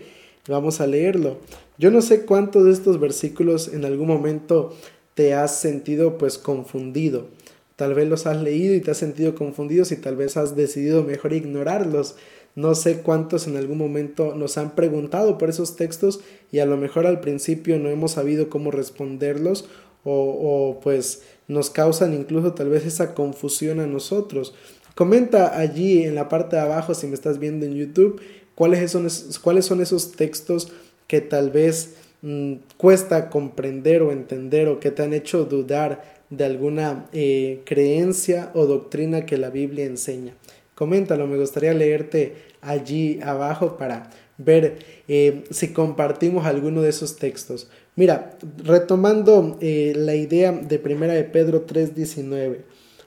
Vamos 0.46 0.82
a 0.82 0.86
leerlo. 0.86 1.38
Yo 1.78 1.90
no 1.90 2.02
sé 2.02 2.26
cuántos 2.26 2.66
de 2.66 2.72
estos 2.72 3.00
versículos 3.00 3.72
en 3.72 3.86
algún 3.86 4.08
momento 4.08 4.74
te 5.18 5.34
has 5.34 5.58
sentido 5.58 6.16
pues 6.16 6.38
confundido. 6.38 7.26
Tal 7.74 7.92
vez 7.92 8.08
los 8.08 8.28
has 8.28 8.40
leído 8.40 8.72
y 8.76 8.80
te 8.80 8.92
has 8.92 8.98
sentido 8.98 9.34
confundido 9.34 9.84
y 9.90 9.96
tal 9.96 10.14
vez 10.14 10.36
has 10.36 10.54
decidido 10.54 11.02
mejor 11.02 11.32
ignorarlos. 11.32 12.14
No 12.54 12.76
sé 12.76 13.00
cuántos 13.00 13.48
en 13.48 13.56
algún 13.56 13.78
momento 13.78 14.36
nos 14.36 14.58
han 14.58 14.76
preguntado 14.76 15.36
por 15.36 15.50
esos 15.50 15.74
textos 15.74 16.20
y 16.52 16.60
a 16.60 16.66
lo 16.66 16.76
mejor 16.76 17.04
al 17.04 17.18
principio 17.18 17.80
no 17.80 17.88
hemos 17.88 18.12
sabido 18.12 18.48
cómo 18.48 18.70
responderlos 18.70 19.68
o, 20.04 20.78
pues 20.84 21.22
nos 21.48 21.68
causan 21.68 22.14
incluso 22.14 22.54
tal 22.54 22.68
vez 22.68 22.86
esa 22.86 23.12
confusión 23.14 23.80
a 23.80 23.88
nosotros. 23.88 24.54
Comenta 24.94 25.58
allí 25.58 26.04
en 26.04 26.14
la 26.14 26.28
parte 26.28 26.54
de 26.54 26.62
abajo 26.62 26.94
si 26.94 27.08
me 27.08 27.14
estás 27.14 27.40
viendo 27.40 27.66
en 27.66 27.74
YouTube 27.74 28.20
cuáles 28.54 28.88
son, 28.88 29.08
cuáles 29.42 29.66
son 29.66 29.80
esos 29.80 30.12
textos 30.12 30.68
que 31.08 31.20
tal 31.20 31.50
vez 31.50 31.96
Mm, 32.20 32.54
cuesta 32.76 33.30
comprender 33.30 34.02
o 34.02 34.10
entender 34.10 34.66
o 34.66 34.80
que 34.80 34.90
te 34.90 35.02
han 35.04 35.14
hecho 35.14 35.44
dudar 35.44 36.02
de 36.30 36.44
alguna 36.44 37.06
eh, 37.12 37.62
creencia 37.64 38.50
o 38.54 38.66
doctrina 38.66 39.24
que 39.24 39.38
la 39.38 39.50
Biblia 39.50 39.84
enseña. 39.84 40.34
Coméntalo, 40.74 41.28
me 41.28 41.38
gustaría 41.38 41.72
leerte 41.74 42.34
allí 42.60 43.20
abajo 43.22 43.76
para 43.76 44.10
ver 44.36 44.78
eh, 45.06 45.44
si 45.50 45.72
compartimos 45.72 46.44
alguno 46.44 46.82
de 46.82 46.90
esos 46.90 47.16
textos. 47.16 47.68
Mira, 47.94 48.36
retomando 48.64 49.56
eh, 49.60 49.92
la 49.96 50.16
idea 50.16 50.50
de 50.52 50.78
primera 50.80 51.12
de 51.12 51.24
Pedro 51.24 51.66
3:19, 51.66 52.62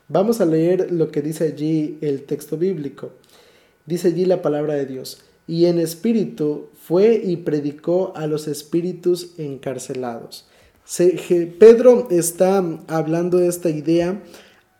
vamos 0.08 0.40
a 0.40 0.46
leer 0.46 0.90
lo 0.92 1.12
que 1.12 1.22
dice 1.22 1.46
allí 1.46 1.98
el 2.00 2.24
texto 2.24 2.58
bíblico. 2.58 3.12
Dice 3.86 4.10
allí 4.10 4.24
la 4.24 4.42
palabra 4.42 4.76
de 4.76 4.86
Dios 4.86 5.22
y 5.48 5.66
en 5.66 5.80
espíritu 5.80 6.70
fue 6.88 7.22
y 7.24 7.38
predicó 7.38 8.14
a 8.16 8.28
los 8.28 8.48
espíritus 8.48 9.34
encarcelados. 9.38 10.48
Pedro 11.60 12.08
está 12.10 12.64
hablando 12.88 13.38
de 13.38 13.48
esta 13.48 13.70
idea 13.70 14.22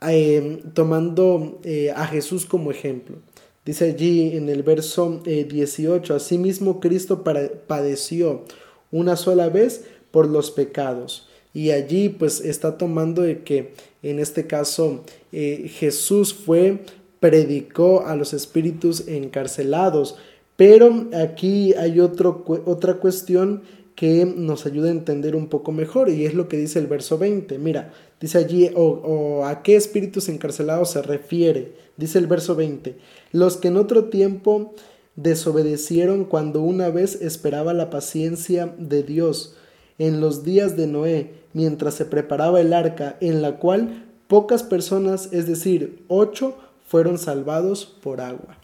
eh, 0.08 0.64
tomando 0.74 1.60
eh, 1.64 1.92
a 1.96 2.08
Jesús 2.08 2.46
como 2.46 2.72
ejemplo. 2.72 3.18
Dice 3.64 3.86
allí 3.86 4.36
en 4.36 4.50
el 4.50 4.64
verso 4.64 5.22
18, 5.24 6.14
eh, 6.14 6.18
asimismo 6.18 6.80
Cristo 6.80 7.24
padeció 7.24 8.46
una 8.92 9.16
sola 9.16 9.50
vez 9.50 9.86
por 10.10 10.28
los 10.28 10.50
pecados. 10.50 11.30
Y 11.54 11.70
allí 11.70 12.10
pues 12.10 12.42
está 12.42 12.78
tomando 12.78 13.22
de 13.22 13.44
que 13.44 13.74
en 14.02 14.20
este 14.20 14.48
caso 14.48 15.04
Jesús 15.32 16.34
fue, 16.34 16.80
predicó 17.20 18.08
a 18.08 18.16
los 18.16 18.34
espíritus 18.34 19.08
encarcelados, 19.08 20.16
pero 20.56 21.08
aquí 21.14 21.74
hay 21.74 22.00
otro, 22.00 22.44
otra 22.66 22.96
cuestión 22.96 23.64
que 23.96 24.26
nos 24.26 24.66
ayuda 24.66 24.88
a 24.88 24.94
entender 24.94 25.36
un 25.36 25.48
poco 25.48 25.72
mejor 25.72 26.10
y 26.10 26.26
es 26.26 26.34
lo 26.34 26.48
que 26.48 26.58
dice 26.58 26.80
el 26.80 26.88
verso 26.88 27.18
20. 27.18 27.58
Mira, 27.60 27.92
dice 28.20 28.38
allí, 28.38 28.72
o, 28.76 29.46
a 29.46 29.62
qué 29.64 29.76
espíritus 29.76 30.30
encarcelados 30.30 30.92
se 30.92 31.02
refiere. 31.02 31.74
Dice 31.98 32.18
el 32.18 32.28
verso 32.28 32.56
20, 32.56 32.98
los 33.32 33.58
que 33.58 33.68
en 33.68 33.78
otro 33.78 34.06
tiempo 34.06 34.74
desobedecieron 35.16 36.26
cuando 36.26 36.62
una 36.62 36.90
vez 36.90 37.22
esperaba 37.22 37.74
la 37.74 37.90
paciencia 37.90 38.74
de 38.78 39.04
Dios 39.04 39.56
en 40.00 40.20
los 40.20 40.44
días 40.44 40.76
de 40.78 40.88
Noé, 40.88 41.34
mientras 41.54 41.94
se 41.94 42.06
preparaba 42.06 42.60
el 42.60 42.74
arca, 42.74 43.18
en 43.22 43.42
la 43.44 43.60
cual 43.60 44.06
pocas 44.28 44.64
personas, 44.64 45.30
es 45.32 45.46
decir, 45.46 46.04
ocho, 46.08 46.56
fueron 46.88 47.20
salvados 47.20 47.86
por 47.86 48.20
agua. 48.20 48.58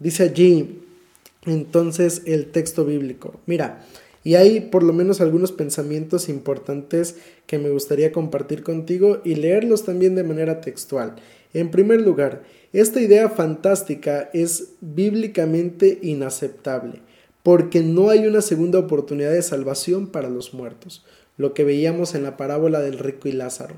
Dice 0.00 0.24
allí 0.24 0.82
entonces 1.46 2.22
el 2.26 2.46
texto 2.46 2.84
bíblico. 2.84 3.40
Mira, 3.46 3.86
y 4.22 4.34
hay 4.34 4.60
por 4.60 4.82
lo 4.82 4.92
menos 4.92 5.20
algunos 5.20 5.52
pensamientos 5.52 6.28
importantes 6.28 7.16
que 7.46 7.58
me 7.58 7.70
gustaría 7.70 8.12
compartir 8.12 8.62
contigo 8.62 9.20
y 9.24 9.34
leerlos 9.34 9.84
también 9.84 10.14
de 10.14 10.24
manera 10.24 10.60
textual. 10.60 11.16
En 11.54 11.70
primer 11.70 12.02
lugar, 12.02 12.42
esta 12.72 13.00
idea 13.00 13.28
fantástica 13.28 14.30
es 14.32 14.74
bíblicamente 14.80 15.98
inaceptable, 16.02 17.00
porque 17.42 17.80
no 17.80 18.10
hay 18.10 18.26
una 18.26 18.42
segunda 18.42 18.78
oportunidad 18.78 19.32
de 19.32 19.42
salvación 19.42 20.08
para 20.08 20.28
los 20.28 20.54
muertos, 20.54 21.04
lo 21.36 21.54
que 21.54 21.64
veíamos 21.64 22.14
en 22.14 22.22
la 22.22 22.36
parábola 22.36 22.80
del 22.80 22.98
rico 22.98 23.26
y 23.26 23.32
Lázaro. 23.32 23.74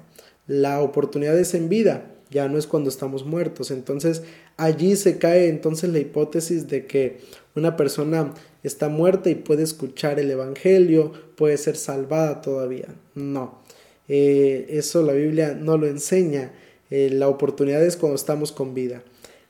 La 0.49 0.81
oportunidad 0.83 1.39
es 1.39 1.55
en 1.55 1.69
vida, 1.69 2.11
ya 2.33 2.49
no 2.49 2.59
es 2.59 2.67
cuando 2.67 2.91
estamos 2.91 3.25
muertos. 3.25 3.71
Entonces 3.71 4.23
allí 4.57 4.97
se 4.97 5.19
cae 5.19 5.49
entonces 5.49 5.91
la 5.91 6.01
hipótesis 6.01 6.69
de 6.69 6.87
que 6.87 7.21
una 7.55 7.77
persona 7.77 8.35
está 8.63 8.89
muerta 8.89 9.31
y 9.31 9.35
puede 9.35 9.63
escuchar 9.63 10.19
el 10.19 10.31
Evangelio, 10.31 11.13
puede 11.37 11.57
ser 11.59 11.77
salvada 11.77 12.41
todavía. 12.41 12.89
No, 13.15 13.63
eh, 14.09 14.67
eso 14.71 15.03
la 15.03 15.13
Biblia 15.13 15.55
no 15.55 15.77
lo 15.77 15.87
enseña. 15.87 16.53
Eh, 16.91 17.11
la 17.11 17.29
oportunidad 17.29 17.83
es 17.85 17.97
cuando 17.97 18.17
estamos 18.17 18.53
con 18.53 18.75
vida. 18.75 19.03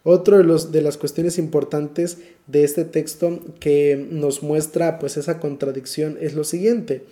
Otro 0.04 0.38
de, 0.38 0.44
los, 0.44 0.72
de 0.72 0.82
las 0.82 0.96
cuestiones 0.96 1.38
importantes 1.38 2.18
de 2.46 2.64
este 2.64 2.84
texto 2.84 3.40
que 3.60 4.06
nos 4.10 4.42
muestra 4.42 4.98
pues 4.98 5.16
esa 5.16 5.38
contradicción 5.38 6.18
es 6.20 6.34
lo 6.34 6.44
siguiente. 6.44 7.04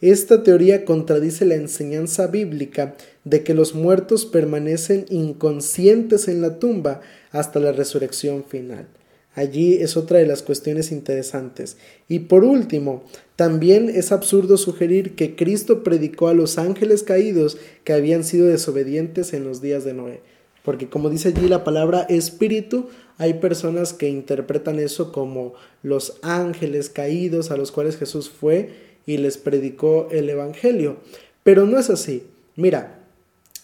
Esta 0.00 0.42
teoría 0.42 0.84
contradice 0.84 1.46
la 1.46 1.54
enseñanza 1.54 2.26
bíblica 2.26 2.94
de 3.24 3.42
que 3.42 3.54
los 3.54 3.74
muertos 3.74 4.26
permanecen 4.26 5.06
inconscientes 5.08 6.28
en 6.28 6.42
la 6.42 6.58
tumba 6.58 7.00
hasta 7.30 7.60
la 7.60 7.72
resurrección 7.72 8.44
final. 8.44 8.86
Allí 9.36 9.74
es 9.74 9.98
otra 9.98 10.18
de 10.18 10.26
las 10.26 10.42
cuestiones 10.42 10.90
interesantes. 10.90 11.76
Y 12.08 12.20
por 12.20 12.42
último, 12.42 13.04
también 13.36 13.90
es 13.90 14.10
absurdo 14.10 14.56
sugerir 14.56 15.14
que 15.14 15.36
Cristo 15.36 15.84
predicó 15.84 16.28
a 16.28 16.34
los 16.34 16.56
ángeles 16.56 17.02
caídos 17.02 17.58
que 17.84 17.92
habían 17.92 18.24
sido 18.24 18.46
desobedientes 18.46 19.34
en 19.34 19.44
los 19.44 19.60
días 19.60 19.84
de 19.84 19.92
Noé. 19.92 20.20
Porque 20.64 20.88
como 20.88 21.10
dice 21.10 21.28
allí 21.28 21.48
la 21.48 21.64
palabra 21.64 22.06
espíritu, 22.08 22.88
hay 23.18 23.34
personas 23.34 23.92
que 23.92 24.08
interpretan 24.08 24.78
eso 24.78 25.12
como 25.12 25.52
los 25.82 26.18
ángeles 26.22 26.88
caídos 26.88 27.50
a 27.50 27.58
los 27.58 27.72
cuales 27.72 27.98
Jesús 27.98 28.30
fue 28.30 28.70
y 29.04 29.18
les 29.18 29.36
predicó 29.36 30.08
el 30.10 30.30
Evangelio. 30.30 30.96
Pero 31.42 31.66
no 31.66 31.78
es 31.78 31.90
así. 31.90 32.22
Mira, 32.56 32.95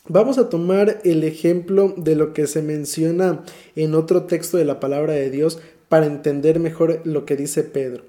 Vamos 0.09 0.37
a 0.39 0.49
tomar 0.49 1.01
el 1.05 1.23
ejemplo 1.23 1.95
de 1.97 2.17
lo 2.17 2.33
que 2.33 2.49
se 2.49 2.61
menciona 2.61 3.45
en 3.77 3.95
otro 3.95 4.25
texto 4.25 4.57
de 4.57 4.65
la 4.65 4.81
palabra 4.81 5.13
de 5.13 5.31
Dios 5.31 5.61
para 5.89 6.07
entender 6.07 6.59
mejor 6.59 7.01
lo 7.05 7.25
que 7.25 7.37
dice 7.37 7.63
Pedro. 7.63 8.05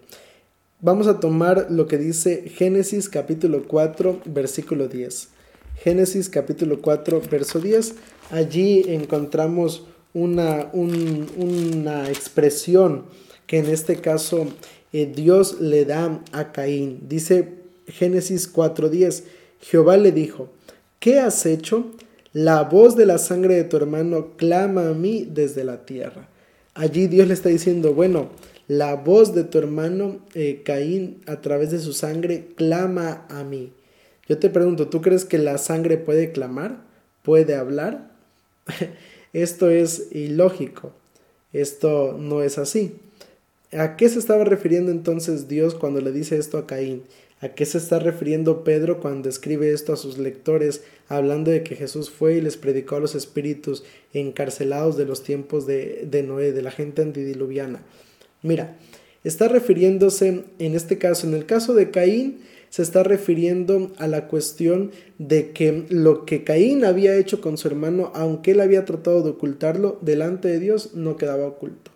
Vamos 0.82 1.06
a 1.06 1.20
tomar 1.20 1.68
lo 1.70 1.88
que 1.88 2.00
dice 2.00 2.50
Génesis 2.50 3.10
capítulo 3.10 3.64
4 3.68 4.22
versículo 4.26 4.88
10. 4.88 5.30
Génesis 5.76 6.30
capítulo 6.30 6.82
4 6.82 7.22
verso 7.30 7.60
10. 7.60 7.94
Allí 8.32 8.84
encontramos 8.88 9.86
una, 10.14 10.72
una 10.74 12.10
expresión 12.10 13.06
que 13.46 13.60
en 13.60 13.68
este 13.68 13.98
caso 13.98 14.48
eh, 14.94 15.06
Dios 15.06 15.60
le 15.60 15.86
da 15.86 16.24
a 16.32 16.52
Caín. 16.52 17.02
Dice 17.08 17.50
Génesis 17.88 18.52
4:10, 18.52 19.24
Jehová 19.60 19.98
le 19.98 20.12
dijo, 20.12 20.50
¿qué 21.04 21.20
has 21.20 21.46
hecho? 21.46 21.92
La 22.32 22.64
voz 22.64 22.96
de 22.96 23.06
la 23.06 23.18
sangre 23.18 23.56
de 23.56 23.66
tu 23.66 23.76
hermano 23.76 24.38
clama 24.38 24.88
a 24.88 24.94
mí 24.94 25.28
desde 25.30 25.66
la 25.66 25.86
tierra. 25.86 26.30
Allí 26.76 27.08
Dios 27.08 27.28
le 27.28 27.34
está 27.34 27.50
diciendo, 27.50 27.94
bueno, 27.94 28.30
la 28.70 28.96
voz 28.96 29.36
de 29.36 29.44
tu 29.44 29.58
hermano 29.58 30.20
eh, 30.34 30.62
Caín 30.64 31.22
a 31.28 31.42
través 31.42 31.72
de 31.72 31.80
su 31.80 31.92
sangre 31.92 32.48
clama 32.56 33.26
a 33.28 33.44
mí. 33.44 33.74
Yo 34.30 34.38
te 34.38 34.50
pregunto, 34.50 34.88
¿tú 34.88 35.02
crees 35.02 35.26
que 35.26 35.40
la 35.40 35.58
sangre 35.58 35.98
puede 35.98 36.32
clamar? 36.32 36.86
¿Puede 37.22 37.54
hablar? 37.56 38.10
Esto 39.34 39.70
es 39.70 40.08
ilógico. 40.12 40.94
Esto 41.52 42.16
no 42.18 42.42
es 42.42 42.58
así. 42.58 42.96
¿A 43.74 43.98
qué 43.98 44.08
se 44.08 44.20
estaba 44.20 44.46
refiriendo 44.46 44.90
entonces 44.90 45.50
Dios 45.50 45.76
cuando 45.76 46.00
le 46.00 46.14
dice 46.14 46.38
esto 46.38 46.58
a 46.58 46.66
Caín? 46.66 47.04
¿A 47.44 47.50
qué 47.50 47.66
se 47.66 47.78
está 47.78 48.00
refiriendo 48.00 48.64
Pedro 48.64 49.02
cuando 49.02 49.28
escribe 49.28 49.74
esto 49.74 49.92
a 49.92 49.98
sus 49.98 50.18
lectores, 50.18 50.82
hablando 51.10 51.52
de 51.52 51.62
que 51.62 51.76
Jesús 51.76 52.10
fue 52.10 52.36
y 52.36 52.42
les 52.42 52.56
predicó 52.56 52.96
a 52.96 53.02
los 53.02 53.16
espíritus 53.16 53.84
encarcelados 54.14 54.96
de 54.96 55.04
los 55.04 55.24
tiempos 55.24 55.68
de, 55.68 56.24
Noé, 56.26 56.54
de 56.54 56.62
la 56.62 56.72
gente 56.72 57.02
antidiluviana? 57.02 57.84
Mira, 58.44 58.78
está 59.26 59.50
refiriéndose 59.50 60.46
en 60.58 60.74
este 60.74 60.98
caso, 60.98 61.28
en 61.28 61.34
el 61.34 61.46
caso 61.46 61.74
de 61.74 61.92
Caín, 61.92 62.40
se 62.70 62.82
está 62.82 63.04
refiriendo 63.04 63.92
a 63.98 64.08
la 64.08 64.30
cuestión 64.30 64.92
de 65.18 65.52
que 65.52 65.84
lo 65.90 66.24
que 66.24 66.46
Caín 66.46 66.86
había 66.86 67.18
hecho 67.18 67.42
con 67.42 67.58
su 67.58 67.68
hermano, 67.68 68.14
aunque 68.16 68.52
él 68.52 68.62
había 68.62 68.86
tratado 68.86 69.22
de 69.22 69.32
ocultarlo, 69.32 70.00
delante 70.00 70.48
de 70.48 70.60
Dios 70.60 70.94
no 70.94 71.18
quedaba 71.18 71.46
oculto. 71.46 71.93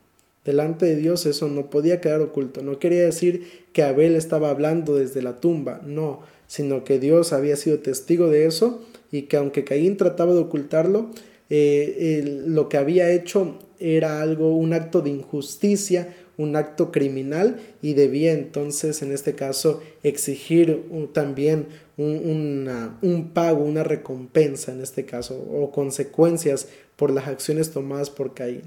Delante 0.48 0.86
de 0.86 0.96
Dios 0.96 1.26
eso 1.26 1.50
no 1.50 1.70
podía 1.70 2.00
quedar 2.00 2.22
oculto. 2.22 2.64
No 2.64 2.80
quería 2.80 3.04
decir 3.04 3.68
que 3.74 3.84
Abel 3.84 4.16
estaba 4.16 4.50
hablando 4.50 4.96
desde 4.96 5.22
la 5.22 5.42
tumba, 5.42 5.82
no, 5.86 6.22
sino 6.48 6.86
que 6.86 7.00
Dios 7.00 7.34
había 7.34 7.58
sido 7.58 7.80
testigo 7.80 8.30
de 8.30 8.46
eso 8.46 8.82
y 9.12 9.24
que 9.24 9.36
aunque 9.36 9.66
Caín 9.66 9.98
trataba 9.98 10.34
de 10.34 10.40
ocultarlo, 10.40 11.12
eh, 11.50 12.44
lo 12.48 12.70
que 12.70 12.78
había 12.78 13.12
hecho 13.12 13.60
era 13.78 14.22
algo, 14.22 14.56
un 14.56 14.72
acto 14.72 15.02
de 15.02 15.10
injusticia, 15.10 16.16
un 16.38 16.56
acto 16.56 16.94
criminal 16.94 17.58
y 17.82 17.94
debía 17.94 18.32
entonces 18.32 19.02
en 19.02 19.12
este 19.12 19.36
caso 19.36 19.82
exigir 20.02 20.86
también 21.12 21.68
un, 21.98 22.70
un 23.02 23.34
pago, 23.34 23.66
una 23.66 23.84
recompensa 23.84 24.72
en 24.72 24.80
este 24.80 25.04
caso 25.04 25.38
o 25.38 25.72
consecuencias 25.72 26.70
por 26.96 27.12
las 27.12 27.28
acciones 27.28 27.72
tomadas 27.72 28.10
por 28.10 28.34
Caín. 28.34 28.62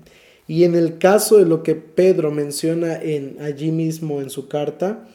Y 0.50 0.64
en 0.64 0.74
el 0.74 0.98
caso 0.98 1.38
de 1.38 1.46
lo 1.46 1.62
que 1.62 1.76
Pedro 1.76 2.32
menciona 2.32 3.00
en, 3.00 3.36
allí 3.40 3.70
mismo 3.70 4.20
en 4.20 4.30
su 4.30 4.48
carta, 4.48 5.06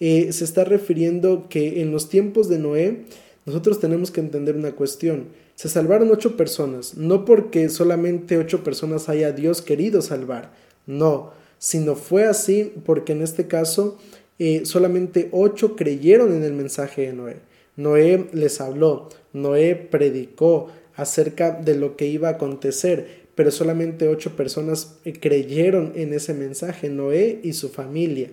eh, 0.00 0.32
se 0.32 0.42
está 0.42 0.64
refiriendo 0.64 1.46
que 1.48 1.80
en 1.80 1.92
los 1.92 2.08
tiempos 2.08 2.48
de 2.48 2.58
Noé 2.58 3.04
nosotros 3.46 3.78
tenemos 3.78 4.10
que 4.10 4.18
entender 4.18 4.56
una 4.56 4.72
cuestión. 4.72 5.28
Se 5.54 5.68
salvaron 5.68 6.10
ocho 6.10 6.36
personas, 6.36 6.96
no 6.96 7.24
porque 7.24 7.68
solamente 7.68 8.36
ocho 8.36 8.64
personas 8.64 9.08
haya 9.08 9.30
Dios 9.30 9.62
querido 9.62 10.02
salvar, 10.02 10.50
no, 10.88 11.34
sino 11.58 11.94
fue 11.94 12.24
así 12.24 12.72
porque 12.84 13.12
en 13.12 13.22
este 13.22 13.46
caso 13.46 13.96
eh, 14.40 14.62
solamente 14.64 15.28
ocho 15.30 15.76
creyeron 15.76 16.32
en 16.34 16.42
el 16.42 16.52
mensaje 16.52 17.02
de 17.02 17.12
Noé. 17.12 17.36
Noé 17.76 18.26
les 18.32 18.60
habló, 18.60 19.08
Noé 19.32 19.76
predicó 19.76 20.66
acerca 20.96 21.52
de 21.52 21.76
lo 21.76 21.96
que 21.96 22.06
iba 22.06 22.28
a 22.28 22.32
acontecer, 22.32 23.19
pero 23.40 23.50
solamente 23.50 24.06
ocho 24.06 24.36
personas 24.36 24.96
eh, 25.06 25.14
creyeron 25.14 25.92
en 25.94 26.12
ese 26.12 26.34
mensaje, 26.34 26.90
Noé 26.90 27.40
y 27.42 27.54
su 27.54 27.70
familia. 27.70 28.28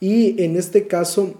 Y 0.00 0.42
en 0.42 0.56
este 0.56 0.86
caso 0.86 1.34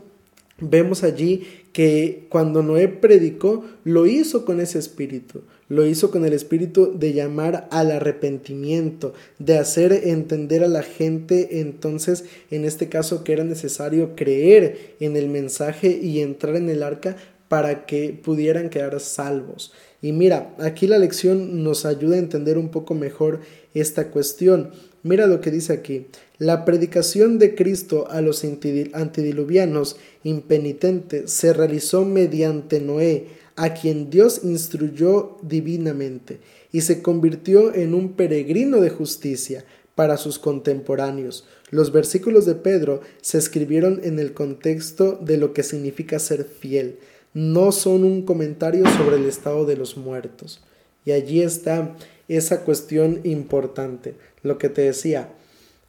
vemos 0.60 1.02
allí 1.02 1.46
que 1.72 2.26
cuando 2.28 2.62
Noé 2.62 2.88
predicó, 2.88 3.64
lo 3.84 4.04
hizo 4.04 4.44
con 4.44 4.60
ese 4.60 4.78
espíritu, 4.78 5.44
lo 5.70 5.86
hizo 5.86 6.10
con 6.10 6.26
el 6.26 6.34
espíritu 6.34 6.92
de 6.94 7.14
llamar 7.14 7.68
al 7.70 7.90
arrepentimiento, 7.90 9.14
de 9.38 9.56
hacer 9.56 9.94
entender 9.94 10.62
a 10.62 10.68
la 10.68 10.82
gente 10.82 11.60
entonces, 11.60 12.26
en 12.50 12.66
este 12.66 12.90
caso, 12.90 13.24
que 13.24 13.32
era 13.32 13.44
necesario 13.44 14.14
creer 14.14 14.94
en 15.00 15.16
el 15.16 15.30
mensaje 15.30 15.88
y 16.02 16.20
entrar 16.20 16.54
en 16.56 16.68
el 16.68 16.82
arca 16.82 17.16
para 17.48 17.86
que 17.86 18.12
pudieran 18.12 18.68
quedar 18.68 19.00
salvos. 19.00 19.72
Y 20.06 20.12
mira, 20.12 20.54
aquí 20.60 20.86
la 20.86 20.98
lección 20.98 21.64
nos 21.64 21.84
ayuda 21.84 22.14
a 22.14 22.20
entender 22.20 22.58
un 22.58 22.68
poco 22.68 22.94
mejor 22.94 23.40
esta 23.74 24.12
cuestión. 24.12 24.70
Mira 25.02 25.26
lo 25.26 25.40
que 25.40 25.50
dice 25.50 25.72
aquí. 25.72 26.06
La 26.38 26.64
predicación 26.64 27.40
de 27.40 27.56
Cristo 27.56 28.06
a 28.08 28.20
los 28.20 28.44
antidiluvianos 28.44 29.96
impenitentes 30.22 31.32
se 31.32 31.52
realizó 31.52 32.04
mediante 32.04 32.78
Noé, 32.78 33.26
a 33.56 33.74
quien 33.74 34.08
Dios 34.08 34.42
instruyó 34.44 35.38
divinamente, 35.42 36.38
y 36.70 36.82
se 36.82 37.02
convirtió 37.02 37.74
en 37.74 37.92
un 37.92 38.12
peregrino 38.12 38.80
de 38.80 38.90
justicia 38.90 39.64
para 39.96 40.18
sus 40.18 40.38
contemporáneos. 40.38 41.48
Los 41.70 41.90
versículos 41.90 42.46
de 42.46 42.54
Pedro 42.54 43.00
se 43.22 43.38
escribieron 43.38 44.00
en 44.04 44.20
el 44.20 44.34
contexto 44.34 45.18
de 45.20 45.36
lo 45.36 45.52
que 45.52 45.64
significa 45.64 46.20
ser 46.20 46.44
fiel 46.44 47.00
no 47.36 47.70
son 47.70 48.02
un 48.04 48.22
comentario 48.22 48.82
sobre 48.96 49.16
el 49.16 49.26
estado 49.26 49.66
de 49.66 49.76
los 49.76 49.98
muertos. 49.98 50.62
Y 51.04 51.12
allí 51.12 51.42
está 51.42 51.94
esa 52.28 52.62
cuestión 52.62 53.20
importante. 53.24 54.14
Lo 54.42 54.56
que 54.56 54.70
te 54.70 54.80
decía, 54.80 55.28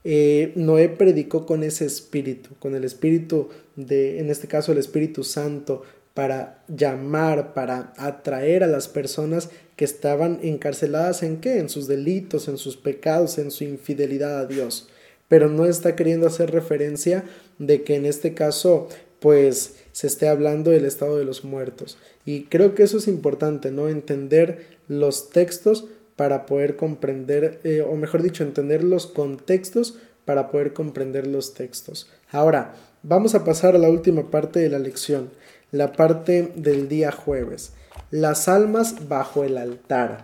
eh, 0.03 0.51
Noé 0.55 0.89
predicó 0.89 1.45
con 1.45 1.63
ese 1.63 1.85
espíritu, 1.85 2.49
con 2.59 2.75
el 2.75 2.83
espíritu 2.83 3.47
de, 3.77 4.19
en 4.19 4.29
este 4.29 4.49
caso 4.49 4.73
el 4.73 4.77
Espíritu 4.77 5.23
Santo, 5.23 5.83
para 6.13 6.65
llamar, 6.67 7.53
para 7.53 7.93
atraer 7.95 8.65
a 8.65 8.67
las 8.67 8.89
personas 8.89 9.49
que 9.77 9.85
estaban 9.85 10.39
encarceladas 10.43 11.23
en 11.23 11.37
qué? 11.37 11.59
En 11.59 11.69
sus 11.69 11.87
delitos, 11.87 12.49
en 12.49 12.57
sus 12.57 12.75
pecados, 12.75 13.37
en 13.37 13.51
su 13.51 13.63
infidelidad 13.63 14.39
a 14.39 14.47
Dios. 14.47 14.89
Pero 15.29 15.47
no 15.47 15.65
está 15.65 15.95
queriendo 15.95 16.27
hacer 16.27 16.51
referencia 16.51 17.23
de 17.57 17.83
que 17.83 17.95
en 17.95 18.05
este 18.05 18.33
caso 18.33 18.89
pues 19.19 19.75
se 19.91 20.07
esté 20.07 20.27
hablando 20.27 20.71
del 20.71 20.85
estado 20.85 21.17
de 21.17 21.25
los 21.25 21.43
muertos. 21.43 21.97
Y 22.25 22.43
creo 22.43 22.75
que 22.75 22.83
eso 22.83 22.97
es 22.97 23.07
importante, 23.07 23.71
¿no? 23.71 23.89
Entender 23.89 24.77
los 24.87 25.29
textos 25.29 25.85
para 26.15 26.45
poder 26.45 26.75
comprender, 26.75 27.59
eh, 27.63 27.81
o 27.81 27.95
mejor 27.95 28.21
dicho, 28.23 28.43
entender 28.43 28.83
los 28.83 29.07
contextos 29.07 29.97
para 30.25 30.49
poder 30.49 30.73
comprender 30.73 31.27
los 31.27 31.53
textos. 31.53 32.09
Ahora, 32.31 32.75
vamos 33.03 33.35
a 33.35 33.45
pasar 33.45 33.75
a 33.75 33.79
la 33.79 33.89
última 33.89 34.29
parte 34.29 34.59
de 34.59 34.69
la 34.69 34.79
lección 34.79 35.29
la 35.71 35.91
parte 35.91 36.53
del 36.55 36.87
día 36.87 37.11
jueves. 37.11 37.73
Las 38.11 38.47
almas 38.47 39.07
bajo 39.07 39.43
el 39.43 39.57
altar. 39.57 40.23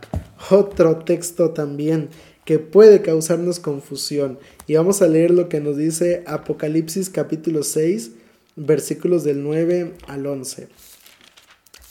Otro 0.50 0.98
texto 0.98 1.52
también 1.52 2.10
que 2.46 2.60
puede 2.60 3.02
causarnos 3.02 3.60
confusión. 3.60 4.40
Y 4.68 4.76
vamos 4.76 5.02
a 5.02 5.08
leer 5.08 5.32
lo 5.32 5.50
que 5.50 5.60
nos 5.60 5.78
dice 5.78 6.24
Apocalipsis 6.26 7.10
capítulo 7.10 7.64
6, 7.64 8.12
versículos 8.56 9.24
del 9.24 9.44
9 9.44 9.94
al 10.08 10.26
11. 10.26 10.68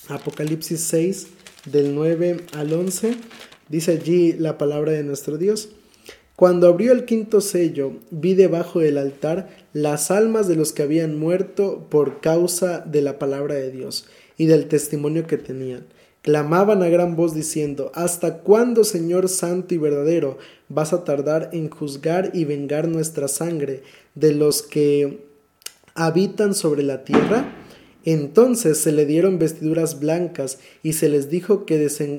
Apocalipsis 0.09 0.81
6, 0.81 1.27
del 1.71 1.95
9 1.95 2.39
al 2.53 2.73
11, 2.73 3.15
dice 3.69 3.93
allí 3.93 4.33
la 4.33 4.59
palabra 4.59 4.93
de 4.93 5.03
nuestro 5.03 5.39
Dios. 5.39 5.71
Cuando 6.37 6.67
abrió 6.67 6.93
el 6.93 7.05
quinto 7.05 7.41
sello, 7.41 7.93
vi 8.11 8.35
debajo 8.35 8.81
del 8.81 8.99
altar 8.99 9.49
las 9.73 10.11
almas 10.11 10.49
de 10.49 10.57
los 10.57 10.73
que 10.73 10.83
habían 10.83 11.19
muerto 11.19 11.87
por 11.89 12.21
causa 12.21 12.81
de 12.81 13.03
la 13.03 13.19
palabra 13.19 13.55
de 13.55 13.71
Dios 13.71 14.07
y 14.37 14.47
del 14.47 14.67
testimonio 14.67 15.27
que 15.27 15.39
tenían. 15.39 15.87
Clamaban 16.23 16.83
a 16.83 16.89
gran 16.89 17.17
voz 17.17 17.35
diciendo, 17.35 17.93
¿Hasta 17.95 18.39
cuándo, 18.39 18.85
Señor 18.85 19.29
Santo 19.29 19.75
y 19.75 19.79
verdadero, 19.79 20.39
vas 20.69 20.93
a 20.93 21.05
tardar 21.05 21.51
en 21.53 21.69
juzgar 21.69 22.31
y 22.33 22.45
vengar 22.45 22.89
nuestra 22.89 23.29
sangre 23.29 23.83
de 24.15 24.33
los 24.33 24.63
que 24.63 25.32
habitan 25.95 26.55
sobre 26.55 26.83
la 26.83 27.05
tierra? 27.05 27.53
Entonces 28.05 28.79
se 28.79 28.91
le 28.91 29.07
dieron 29.07 29.39
vestiduras 29.39 30.01
blancas 30.01 30.59
y 30.83 30.95
se 30.95 31.09
les 31.09 31.31
dijo 31.31 31.67
que 31.67 31.79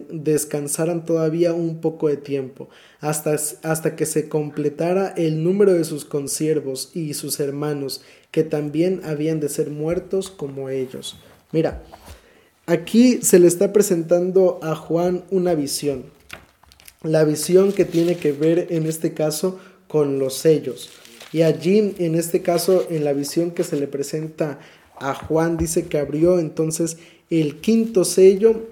descansaran 0.09 1.03
todavía 1.03 1.53
un 1.53 1.81
poco 1.81 2.07
de 2.07 2.15
tiempo, 2.15 2.69
hasta, 3.01 3.33
hasta 3.33 3.95
que 3.95 4.05
se 4.05 4.29
completara 4.29 5.09
el 5.17 5.43
número 5.43 5.73
de 5.73 5.83
sus 5.83 6.05
consiervos 6.05 6.91
y 6.93 7.15
sus 7.15 7.39
hermanos, 7.41 8.01
que 8.31 8.43
también 8.43 9.01
habían 9.03 9.41
de 9.41 9.49
ser 9.49 9.71
muertos 9.71 10.29
como 10.29 10.69
ellos. 10.69 11.17
Mira, 11.51 11.83
aquí 12.65 13.19
se 13.21 13.39
le 13.39 13.47
está 13.47 13.73
presentando 13.73 14.59
a 14.63 14.75
Juan 14.75 15.25
una 15.31 15.53
visión, 15.53 16.05
la 17.03 17.25
visión 17.25 17.73
que 17.73 17.83
tiene 17.83 18.15
que 18.15 18.31
ver 18.31 18.67
en 18.69 18.85
este 18.85 19.13
caso 19.13 19.59
con 19.89 20.17
los 20.17 20.35
sellos. 20.35 20.89
Y 21.33 21.41
allí, 21.41 21.95
en 21.97 22.15
este 22.15 22.41
caso, 22.41 22.85
en 22.89 23.03
la 23.03 23.11
visión 23.11 23.51
que 23.51 23.63
se 23.63 23.75
le 23.75 23.87
presenta 23.87 24.59
a 24.99 25.15
Juan 25.15 25.57
dice 25.57 25.87
que 25.87 25.97
abrió 25.97 26.39
entonces 26.39 26.97
el 27.29 27.59
quinto 27.59 28.05
sello 28.05 28.67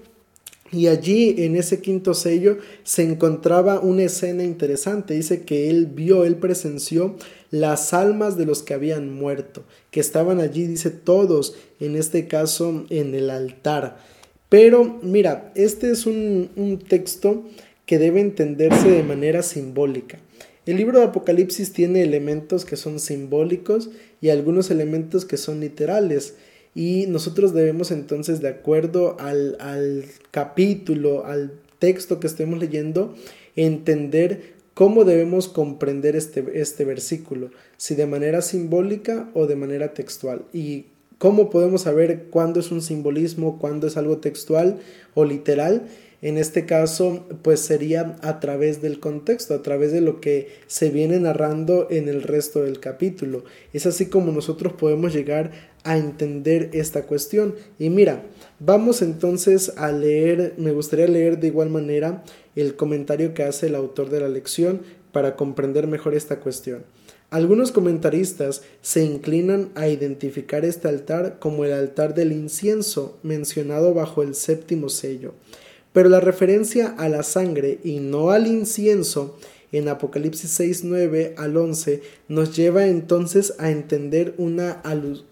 y 0.70 0.86
allí 0.86 1.34
en 1.38 1.56
ese 1.56 1.80
quinto 1.80 2.14
sello 2.14 2.56
se 2.82 3.02
encontraba 3.02 3.80
una 3.80 4.04
escena 4.04 4.42
interesante. 4.42 5.12
Dice 5.12 5.42
que 5.42 5.68
él 5.68 5.86
vio, 5.86 6.24
él 6.24 6.36
presenció 6.36 7.16
las 7.50 7.92
almas 7.92 8.38
de 8.38 8.46
los 8.46 8.62
que 8.62 8.72
habían 8.72 9.12
muerto, 9.12 9.64
que 9.90 10.00
estaban 10.00 10.40
allí, 10.40 10.66
dice 10.66 10.90
todos, 10.90 11.54
en 11.78 11.96
este 11.96 12.26
caso 12.26 12.86
en 12.88 13.14
el 13.14 13.28
altar. 13.28 13.98
Pero 14.48 14.98
mira, 15.02 15.52
este 15.54 15.90
es 15.90 16.06
un, 16.06 16.50
un 16.56 16.78
texto 16.78 17.44
que 17.84 17.98
debe 17.98 18.20
entenderse 18.22 18.90
de 18.90 19.02
manera 19.02 19.42
simbólica. 19.42 20.18
El 20.64 20.76
libro 20.76 21.00
de 21.00 21.06
Apocalipsis 21.06 21.72
tiene 21.72 22.02
elementos 22.02 22.64
que 22.64 22.76
son 22.76 23.00
simbólicos 23.00 23.90
y 24.20 24.28
algunos 24.28 24.70
elementos 24.70 25.24
que 25.24 25.36
son 25.36 25.58
literales. 25.58 26.34
Y 26.74 27.06
nosotros 27.08 27.52
debemos 27.52 27.90
entonces, 27.90 28.40
de 28.40 28.48
acuerdo 28.48 29.16
al, 29.18 29.56
al 29.58 30.04
capítulo, 30.30 31.26
al 31.26 31.52
texto 31.80 32.20
que 32.20 32.28
estemos 32.28 32.60
leyendo, 32.60 33.14
entender 33.56 34.52
cómo 34.74 35.04
debemos 35.04 35.48
comprender 35.48 36.14
este, 36.14 36.44
este 36.54 36.84
versículo, 36.84 37.50
si 37.76 37.96
de 37.96 38.06
manera 38.06 38.40
simbólica 38.40 39.28
o 39.34 39.48
de 39.48 39.56
manera 39.56 39.94
textual. 39.94 40.44
Y 40.52 40.86
cómo 41.18 41.50
podemos 41.50 41.82
saber 41.82 42.26
cuándo 42.30 42.60
es 42.60 42.70
un 42.70 42.82
simbolismo, 42.82 43.58
cuándo 43.58 43.88
es 43.88 43.96
algo 43.96 44.18
textual 44.18 44.78
o 45.14 45.24
literal 45.24 45.88
en 46.22 46.38
este 46.38 46.66
caso, 46.66 47.26
pues 47.42 47.58
sería 47.58 48.16
a 48.22 48.38
través 48.38 48.80
del 48.80 49.00
contexto, 49.00 49.54
a 49.54 49.62
través 49.62 49.90
de 49.90 50.00
lo 50.00 50.20
que 50.20 50.50
se 50.68 50.88
viene 50.88 51.18
narrando 51.18 51.88
en 51.90 52.08
el 52.08 52.22
resto 52.22 52.62
del 52.62 52.78
capítulo. 52.78 53.44
Es 53.72 53.86
así 53.86 54.06
como 54.06 54.30
nosotros 54.30 54.72
podemos 54.74 55.12
llegar 55.12 55.50
a 55.82 55.98
entender 55.98 56.70
esta 56.74 57.02
cuestión. 57.06 57.56
Y 57.76 57.90
mira, 57.90 58.22
vamos 58.60 59.02
entonces 59.02 59.72
a 59.76 59.90
leer, 59.90 60.54
me 60.58 60.70
gustaría 60.70 61.08
leer 61.08 61.40
de 61.40 61.48
igual 61.48 61.70
manera 61.70 62.22
el 62.54 62.76
comentario 62.76 63.34
que 63.34 63.42
hace 63.42 63.66
el 63.66 63.74
autor 63.74 64.08
de 64.08 64.20
la 64.20 64.28
lección 64.28 64.82
para 65.10 65.34
comprender 65.34 65.88
mejor 65.88 66.14
esta 66.14 66.38
cuestión. 66.38 66.84
Algunos 67.30 67.72
comentaristas 67.72 68.62
se 68.80 69.02
inclinan 69.02 69.70
a 69.74 69.88
identificar 69.88 70.64
este 70.64 70.86
altar 70.86 71.38
como 71.40 71.64
el 71.64 71.72
altar 71.72 72.14
del 72.14 72.30
incienso 72.30 73.18
mencionado 73.24 73.92
bajo 73.92 74.22
el 74.22 74.36
séptimo 74.36 74.88
sello. 74.88 75.34
Pero 75.92 76.08
la 76.08 76.20
referencia 76.20 76.94
a 76.98 77.08
la 77.08 77.22
sangre 77.22 77.78
y 77.84 77.98
no 77.98 78.30
al 78.30 78.46
incienso 78.46 79.36
en 79.72 79.88
Apocalipsis 79.88 80.50
6, 80.50 80.84
9 80.84 81.34
al 81.38 81.56
11 81.56 82.02
nos 82.28 82.54
lleva 82.54 82.86
entonces 82.86 83.54
a 83.58 83.70
entender 83.70 84.34
una 84.36 84.82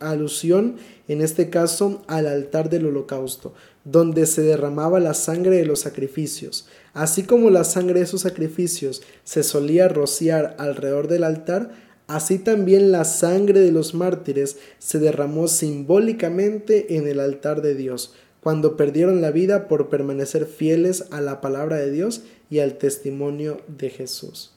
alusión, 0.00 0.76
en 1.08 1.20
este 1.20 1.50
caso 1.50 2.02
al 2.06 2.26
altar 2.26 2.70
del 2.70 2.86
holocausto, 2.86 3.52
donde 3.84 4.26
se 4.26 4.42
derramaba 4.42 4.98
la 4.98 5.14
sangre 5.14 5.56
de 5.56 5.66
los 5.66 5.80
sacrificios. 5.80 6.66
Así 6.94 7.22
como 7.22 7.50
la 7.50 7.64
sangre 7.64 8.00
de 8.00 8.04
esos 8.06 8.22
sacrificios 8.22 9.02
se 9.24 9.42
solía 9.42 9.88
rociar 9.88 10.56
alrededor 10.58 11.08
del 11.08 11.24
altar, 11.24 11.72
así 12.06 12.38
también 12.38 12.92
la 12.92 13.04
sangre 13.04 13.60
de 13.60 13.72
los 13.72 13.94
mártires 13.94 14.56
se 14.78 14.98
derramó 14.98 15.48
simbólicamente 15.48 16.96
en 16.96 17.06
el 17.06 17.20
altar 17.20 17.60
de 17.60 17.74
Dios 17.74 18.14
cuando 18.42 18.76
perdieron 18.76 19.20
la 19.20 19.30
vida 19.30 19.68
por 19.68 19.88
permanecer 19.88 20.46
fieles 20.46 21.04
a 21.10 21.20
la 21.20 21.40
palabra 21.40 21.76
de 21.76 21.90
Dios 21.90 22.22
y 22.48 22.60
al 22.60 22.78
testimonio 22.78 23.60
de 23.68 23.90
Jesús. 23.90 24.52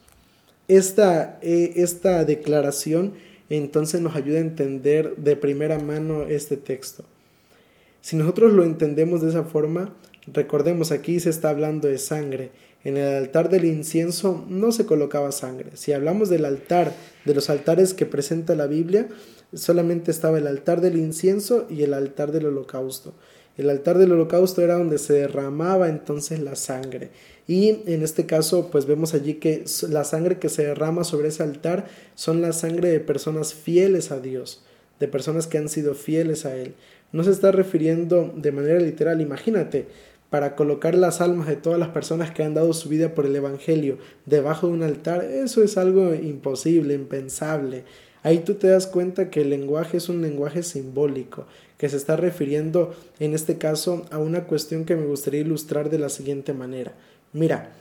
Esta, 0.67 1.39
eh, 1.41 1.73
esta 1.75 2.23
declaración 2.23 3.13
entonces 3.49 4.01
nos 4.01 4.15
ayuda 4.15 4.37
a 4.37 4.41
entender 4.41 5.15
de 5.17 5.35
primera 5.35 5.77
mano 5.79 6.23
este 6.23 6.57
texto. 6.57 7.03
Si 8.01 8.15
nosotros 8.15 8.53
lo 8.53 8.63
entendemos 8.63 9.21
de 9.21 9.29
esa 9.29 9.43
forma, 9.43 9.93
recordemos 10.27 10.91
aquí 10.91 11.19
se 11.19 11.29
está 11.29 11.49
hablando 11.49 11.87
de 11.87 11.97
sangre. 11.97 12.51
En 12.83 12.97
el 12.97 13.15
altar 13.15 13.49
del 13.49 13.65
incienso 13.65 14.45
no 14.49 14.71
se 14.71 14.85
colocaba 14.85 15.31
sangre. 15.31 15.71
Si 15.75 15.93
hablamos 15.93 16.29
del 16.29 16.45
altar, 16.45 16.93
de 17.25 17.33
los 17.33 17.49
altares 17.49 17.93
que 17.93 18.05
presenta 18.05 18.55
la 18.55 18.67
Biblia, 18.67 19.07
solamente 19.53 20.11
estaba 20.11 20.37
el 20.37 20.47
altar 20.47 20.81
del 20.81 20.97
incienso 20.97 21.65
y 21.69 21.83
el 21.83 21.93
altar 21.93 22.31
del 22.31 22.47
holocausto. 22.47 23.13
El 23.57 23.69
altar 23.69 23.97
del 23.97 24.11
holocausto 24.11 24.61
era 24.61 24.75
donde 24.75 24.97
se 24.97 25.13
derramaba 25.13 25.87
entonces 25.87 26.39
la 26.39 26.55
sangre. 26.55 27.11
Y 27.47 27.81
en 27.85 28.01
este 28.01 28.25
caso, 28.25 28.69
pues 28.71 28.85
vemos 28.85 29.13
allí 29.13 29.35
que 29.35 29.63
la 29.89 30.03
sangre 30.03 30.39
que 30.39 30.49
se 30.49 30.65
derrama 30.65 31.03
sobre 31.03 31.27
ese 31.27 31.43
altar 31.43 31.85
son 32.15 32.41
la 32.41 32.53
sangre 32.53 32.89
de 32.89 32.99
personas 32.99 33.53
fieles 33.53 34.11
a 34.11 34.19
Dios, 34.19 34.63
de 34.99 35.07
personas 35.07 35.45
que 35.45 35.57
han 35.57 35.69
sido 35.69 35.93
fieles 35.93 36.45
a 36.45 36.55
Él. 36.55 36.73
No 37.11 37.23
se 37.23 37.31
está 37.31 37.51
refiriendo 37.51 38.33
de 38.35 38.51
manera 38.51 38.79
literal, 38.79 39.21
imagínate, 39.21 39.85
para 40.31 40.55
colocar 40.55 40.95
las 40.95 41.21
almas 41.21 41.47
de 41.47 41.57
todas 41.57 41.77
las 41.77 41.89
personas 41.89 42.31
que 42.31 42.41
han 42.41 42.55
dado 42.55 42.73
su 42.73 42.89
vida 42.89 43.13
por 43.13 43.27
el 43.27 43.35
Evangelio 43.35 43.99
debajo 44.25 44.65
de 44.65 44.73
un 44.73 44.81
altar, 44.81 45.23
eso 45.23 45.61
es 45.61 45.77
algo 45.77 46.11
imposible, 46.15 46.95
impensable. 46.95 47.83
Ahí 48.23 48.39
tú 48.39 48.53
te 48.55 48.67
das 48.67 48.87
cuenta 48.87 49.29
que 49.29 49.41
el 49.41 49.49
lenguaje 49.49 49.97
es 49.97 50.07
un 50.07 50.21
lenguaje 50.21 50.63
simbólico, 50.63 51.45
que 51.77 51.89
se 51.89 51.97
está 51.97 52.15
refiriendo 52.15 52.95
en 53.19 53.33
este 53.33 53.57
caso 53.57 54.05
a 54.11 54.17
una 54.17 54.45
cuestión 54.45 54.85
que 54.85 54.95
me 54.95 55.05
gustaría 55.05 55.41
ilustrar 55.41 55.89
de 55.89 55.99
la 55.99 56.07
siguiente 56.07 56.53
manera. 56.53 56.93
Mira, 57.33 57.73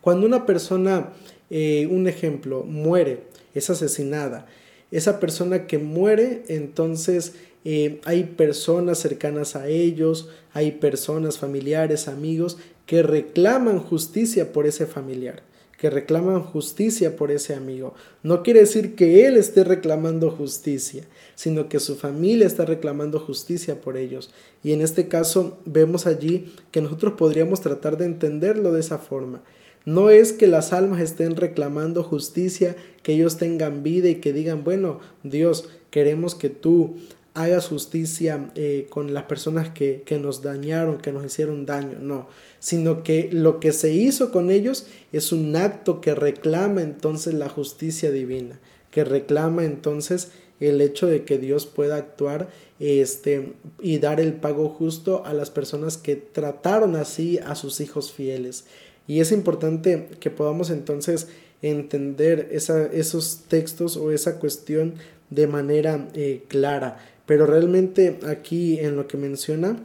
cuando 0.00 0.26
una 0.26 0.46
persona, 0.46 1.10
eh, 1.50 1.86
un 1.90 2.08
ejemplo, 2.08 2.64
muere, 2.64 3.24
es 3.54 3.68
asesinada, 3.68 4.46
esa 4.90 5.20
persona 5.20 5.66
que 5.66 5.78
muere, 5.78 6.42
entonces 6.48 7.34
eh, 7.66 8.00
hay 8.06 8.24
personas 8.24 8.98
cercanas 8.98 9.56
a 9.56 9.68
ellos, 9.68 10.30
hay 10.54 10.72
personas, 10.72 11.36
familiares, 11.36 12.08
amigos, 12.08 12.56
que 12.86 13.02
reclaman 13.02 13.78
justicia 13.78 14.52
por 14.52 14.66
ese 14.66 14.86
familiar 14.86 15.42
que 15.80 15.88
reclaman 15.88 16.42
justicia 16.42 17.16
por 17.16 17.30
ese 17.30 17.54
amigo. 17.54 17.94
No 18.22 18.42
quiere 18.42 18.60
decir 18.60 18.94
que 18.94 19.26
él 19.26 19.38
esté 19.38 19.64
reclamando 19.64 20.30
justicia, 20.30 21.04
sino 21.34 21.70
que 21.70 21.80
su 21.80 21.96
familia 21.96 22.46
está 22.46 22.66
reclamando 22.66 23.18
justicia 23.18 23.80
por 23.80 23.96
ellos. 23.96 24.30
Y 24.62 24.74
en 24.74 24.82
este 24.82 25.08
caso 25.08 25.58
vemos 25.64 26.06
allí 26.06 26.52
que 26.70 26.82
nosotros 26.82 27.14
podríamos 27.14 27.62
tratar 27.62 27.96
de 27.96 28.04
entenderlo 28.04 28.72
de 28.72 28.80
esa 28.80 28.98
forma. 28.98 29.40
No 29.86 30.10
es 30.10 30.34
que 30.34 30.48
las 30.48 30.74
almas 30.74 31.00
estén 31.00 31.34
reclamando 31.34 32.04
justicia, 32.04 32.76
que 33.02 33.14
ellos 33.14 33.38
tengan 33.38 33.82
vida 33.82 34.10
y 34.10 34.16
que 34.16 34.34
digan, 34.34 34.64
bueno, 34.64 35.00
Dios, 35.22 35.70
queremos 35.90 36.34
que 36.34 36.50
tú 36.50 36.96
hagas 37.32 37.68
justicia 37.68 38.50
eh, 38.54 38.86
con 38.90 39.14
las 39.14 39.24
personas 39.24 39.70
que, 39.70 40.02
que 40.04 40.18
nos 40.18 40.42
dañaron, 40.42 40.98
que 40.98 41.10
nos 41.10 41.24
hicieron 41.24 41.64
daño, 41.64 41.98
no, 42.00 42.28
sino 42.60 43.02
que 43.02 43.28
lo 43.32 43.58
que 43.58 43.72
se 43.72 43.92
hizo 43.92 44.30
con 44.30 44.50
ellos 44.50 44.86
es 45.12 45.32
un 45.32 45.56
acto 45.56 46.00
que 46.00 46.14
reclama 46.14 46.82
entonces 46.82 47.34
la 47.34 47.48
justicia 47.48 48.12
divina, 48.12 48.60
que 48.92 49.02
reclama 49.02 49.64
entonces 49.64 50.28
el 50.60 50.80
hecho 50.82 51.06
de 51.06 51.24
que 51.24 51.38
Dios 51.38 51.66
pueda 51.66 51.96
actuar 51.96 52.48
este, 52.78 53.54
y 53.80 53.98
dar 53.98 54.20
el 54.20 54.34
pago 54.34 54.68
justo 54.68 55.24
a 55.24 55.32
las 55.32 55.50
personas 55.50 55.96
que 55.96 56.16
trataron 56.16 56.96
así 56.96 57.38
a 57.38 57.54
sus 57.54 57.80
hijos 57.80 58.12
fieles. 58.12 58.66
Y 59.08 59.20
es 59.20 59.32
importante 59.32 60.08
que 60.20 60.30
podamos 60.30 60.70
entonces 60.70 61.28
entender 61.62 62.48
esa, 62.52 62.86
esos 62.86 63.42
textos 63.48 63.96
o 63.96 64.12
esa 64.12 64.38
cuestión 64.38 64.94
de 65.30 65.46
manera 65.46 66.08
eh, 66.14 66.44
clara. 66.48 66.98
Pero 67.26 67.46
realmente 67.46 68.18
aquí 68.26 68.78
en 68.78 68.96
lo 68.96 69.06
que 69.06 69.16
menciona, 69.16 69.78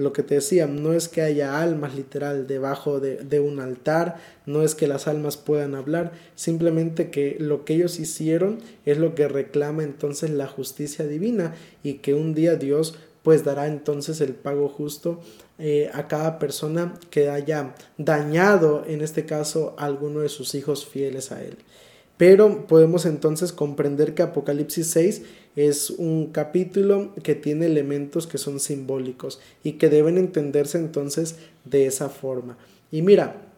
lo 0.00 0.12
que 0.12 0.22
te 0.22 0.36
decía, 0.36 0.66
no 0.66 0.92
es 0.92 1.08
que 1.08 1.22
haya 1.22 1.60
almas 1.60 1.94
literal 1.94 2.46
debajo 2.46 3.00
de, 3.00 3.40
un 3.40 3.60
altar, 3.60 4.16
no 4.46 4.62
es 4.62 4.74
que 4.74 4.86
las 4.86 5.06
almas 5.06 5.36
puedan 5.36 5.74
hablar, 5.74 6.12
simplemente 6.34 7.10
que 7.10 7.36
lo 7.38 7.64
que 7.64 7.74
ellos 7.74 8.00
hicieron 8.00 8.58
es 8.84 8.98
lo 8.98 9.14
que 9.14 9.28
reclama 9.28 9.82
entonces 9.82 10.30
la 10.30 10.46
justicia 10.46 11.06
divina 11.06 11.54
y 11.82 11.94
que 11.94 12.14
un 12.14 12.34
día 12.34 12.56
Dios 12.56 12.96
pues 13.22 13.44
dará 13.44 13.66
entonces 13.66 14.20
el 14.20 14.34
pago 14.34 14.68
justo 14.68 15.20
eh, 15.58 15.90
a 15.92 16.08
cada 16.08 16.38
persona 16.38 16.94
que 17.10 17.28
haya 17.28 17.74
dañado, 17.98 18.84
en 18.86 19.02
este 19.02 19.26
caso, 19.26 19.74
a 19.78 19.84
alguno 19.84 20.20
de 20.20 20.30
sus 20.30 20.54
hijos 20.54 20.86
fieles 20.86 21.32
a 21.32 21.42
él. 21.42 21.58
Pero 22.20 22.66
podemos 22.66 23.06
entonces 23.06 23.50
comprender 23.50 24.12
que 24.12 24.20
Apocalipsis 24.20 24.88
6 24.88 25.22
es 25.56 25.88
un 25.88 26.26
capítulo 26.26 27.14
que 27.22 27.34
tiene 27.34 27.64
elementos 27.64 28.26
que 28.26 28.36
son 28.36 28.60
simbólicos 28.60 29.40
y 29.64 29.78
que 29.78 29.88
deben 29.88 30.18
entenderse 30.18 30.76
entonces 30.76 31.36
de 31.64 31.86
esa 31.86 32.10
forma. 32.10 32.58
Y 32.92 33.00
mira, 33.00 33.48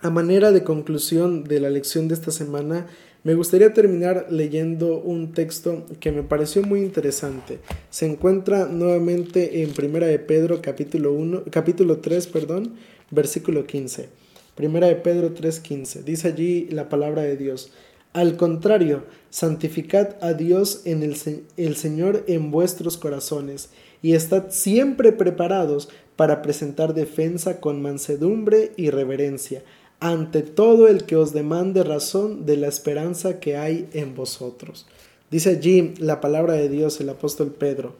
a 0.00 0.10
manera 0.10 0.50
de 0.50 0.64
conclusión 0.64 1.44
de 1.44 1.60
la 1.60 1.70
lección 1.70 2.08
de 2.08 2.14
esta 2.14 2.32
semana, 2.32 2.88
me 3.22 3.36
gustaría 3.36 3.72
terminar 3.74 4.26
leyendo 4.28 4.98
un 4.98 5.32
texto 5.32 5.86
que 6.00 6.10
me 6.10 6.24
pareció 6.24 6.64
muy 6.64 6.80
interesante. 6.80 7.60
Se 7.90 8.06
encuentra 8.06 8.66
nuevamente 8.66 9.62
en 9.62 9.70
Primera 9.70 10.08
de 10.08 10.18
Pedro 10.18 10.60
capítulo 10.60 11.12
1, 11.12 11.44
capítulo 11.52 11.98
3, 11.98 12.26
perdón, 12.26 12.74
versículo 13.12 13.66
15. 13.68 14.08
Primera 14.56 14.88
de 14.88 14.96
Pedro 14.96 15.32
3:15. 15.32 16.02
Dice 16.02 16.28
allí 16.28 16.68
la 16.70 16.88
palabra 16.88 17.22
de 17.22 17.36
Dios: 17.36 17.70
al 18.12 18.36
contrario, 18.36 19.04
santificad 19.30 20.16
a 20.20 20.32
Dios 20.32 20.82
en 20.84 21.02
el, 21.02 21.76
Señor 21.76 22.24
en 22.26 22.50
vuestros 22.50 22.96
corazones, 22.96 23.70
y 24.02 24.14
estad 24.14 24.50
siempre 24.50 25.12
preparados 25.12 25.88
para 26.16 26.42
presentar 26.42 26.94
defensa 26.94 27.60
con 27.60 27.82
mansedumbre 27.82 28.72
y 28.76 28.90
reverencia 28.90 29.62
ante 30.00 30.42
todo 30.42 30.88
el 30.88 31.04
que 31.04 31.16
os 31.16 31.32
demande 31.32 31.84
razón 31.84 32.46
de 32.46 32.56
la 32.56 32.68
esperanza 32.68 33.38
que 33.38 33.56
hay 33.56 33.88
en 33.92 34.14
vosotros. 34.14 34.86
Dice 35.30 35.50
allí 35.50 35.94
la 35.98 36.20
palabra 36.20 36.54
de 36.54 36.68
Dios, 36.68 37.00
el 37.00 37.10
apóstol 37.10 37.54
Pedro, 37.56 37.94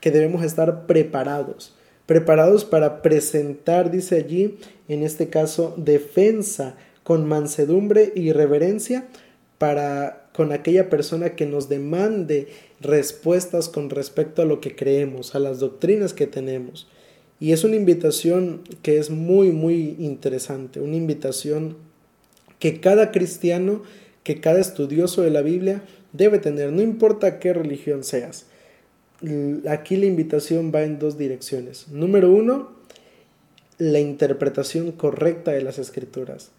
que 0.00 0.10
debemos 0.10 0.44
estar 0.44 0.86
preparados, 0.86 1.74
preparados 2.06 2.64
para 2.64 3.02
presentar, 3.02 3.90
dice 3.90 4.16
allí, 4.16 4.58
en 4.88 5.02
este 5.02 5.28
caso, 5.28 5.74
defensa 5.76 6.76
con 7.02 7.26
mansedumbre 7.26 8.12
y 8.14 8.32
reverencia 8.32 9.08
para 9.60 10.30
con 10.32 10.52
aquella 10.52 10.88
persona 10.88 11.36
que 11.36 11.44
nos 11.44 11.68
demande 11.68 12.48
respuestas 12.80 13.68
con 13.68 13.90
respecto 13.90 14.40
a 14.40 14.46
lo 14.46 14.58
que 14.58 14.74
creemos, 14.74 15.34
a 15.34 15.38
las 15.38 15.58
doctrinas 15.60 16.14
que 16.14 16.26
tenemos. 16.26 16.88
Y 17.40 17.52
es 17.52 17.62
una 17.62 17.76
invitación 17.76 18.62
que 18.80 18.96
es 18.96 19.10
muy, 19.10 19.50
muy 19.50 19.96
interesante, 19.98 20.80
una 20.80 20.96
invitación 20.96 21.76
que 22.58 22.80
cada 22.80 23.10
cristiano, 23.10 23.82
que 24.24 24.40
cada 24.40 24.60
estudioso 24.60 25.20
de 25.20 25.30
la 25.30 25.42
Biblia 25.42 25.82
debe 26.14 26.38
tener, 26.38 26.72
no 26.72 26.80
importa 26.80 27.38
qué 27.38 27.52
religión 27.52 28.02
seas. 28.02 28.46
Aquí 29.68 29.96
la 29.96 30.06
invitación 30.06 30.72
va 30.74 30.84
en 30.84 30.98
dos 30.98 31.18
direcciones. 31.18 31.88
Número 31.88 32.32
uno, 32.32 32.70
la 33.76 34.00
interpretación 34.00 34.92
correcta 34.92 35.50
de 35.50 35.60
las 35.60 35.78
escrituras 35.78 36.50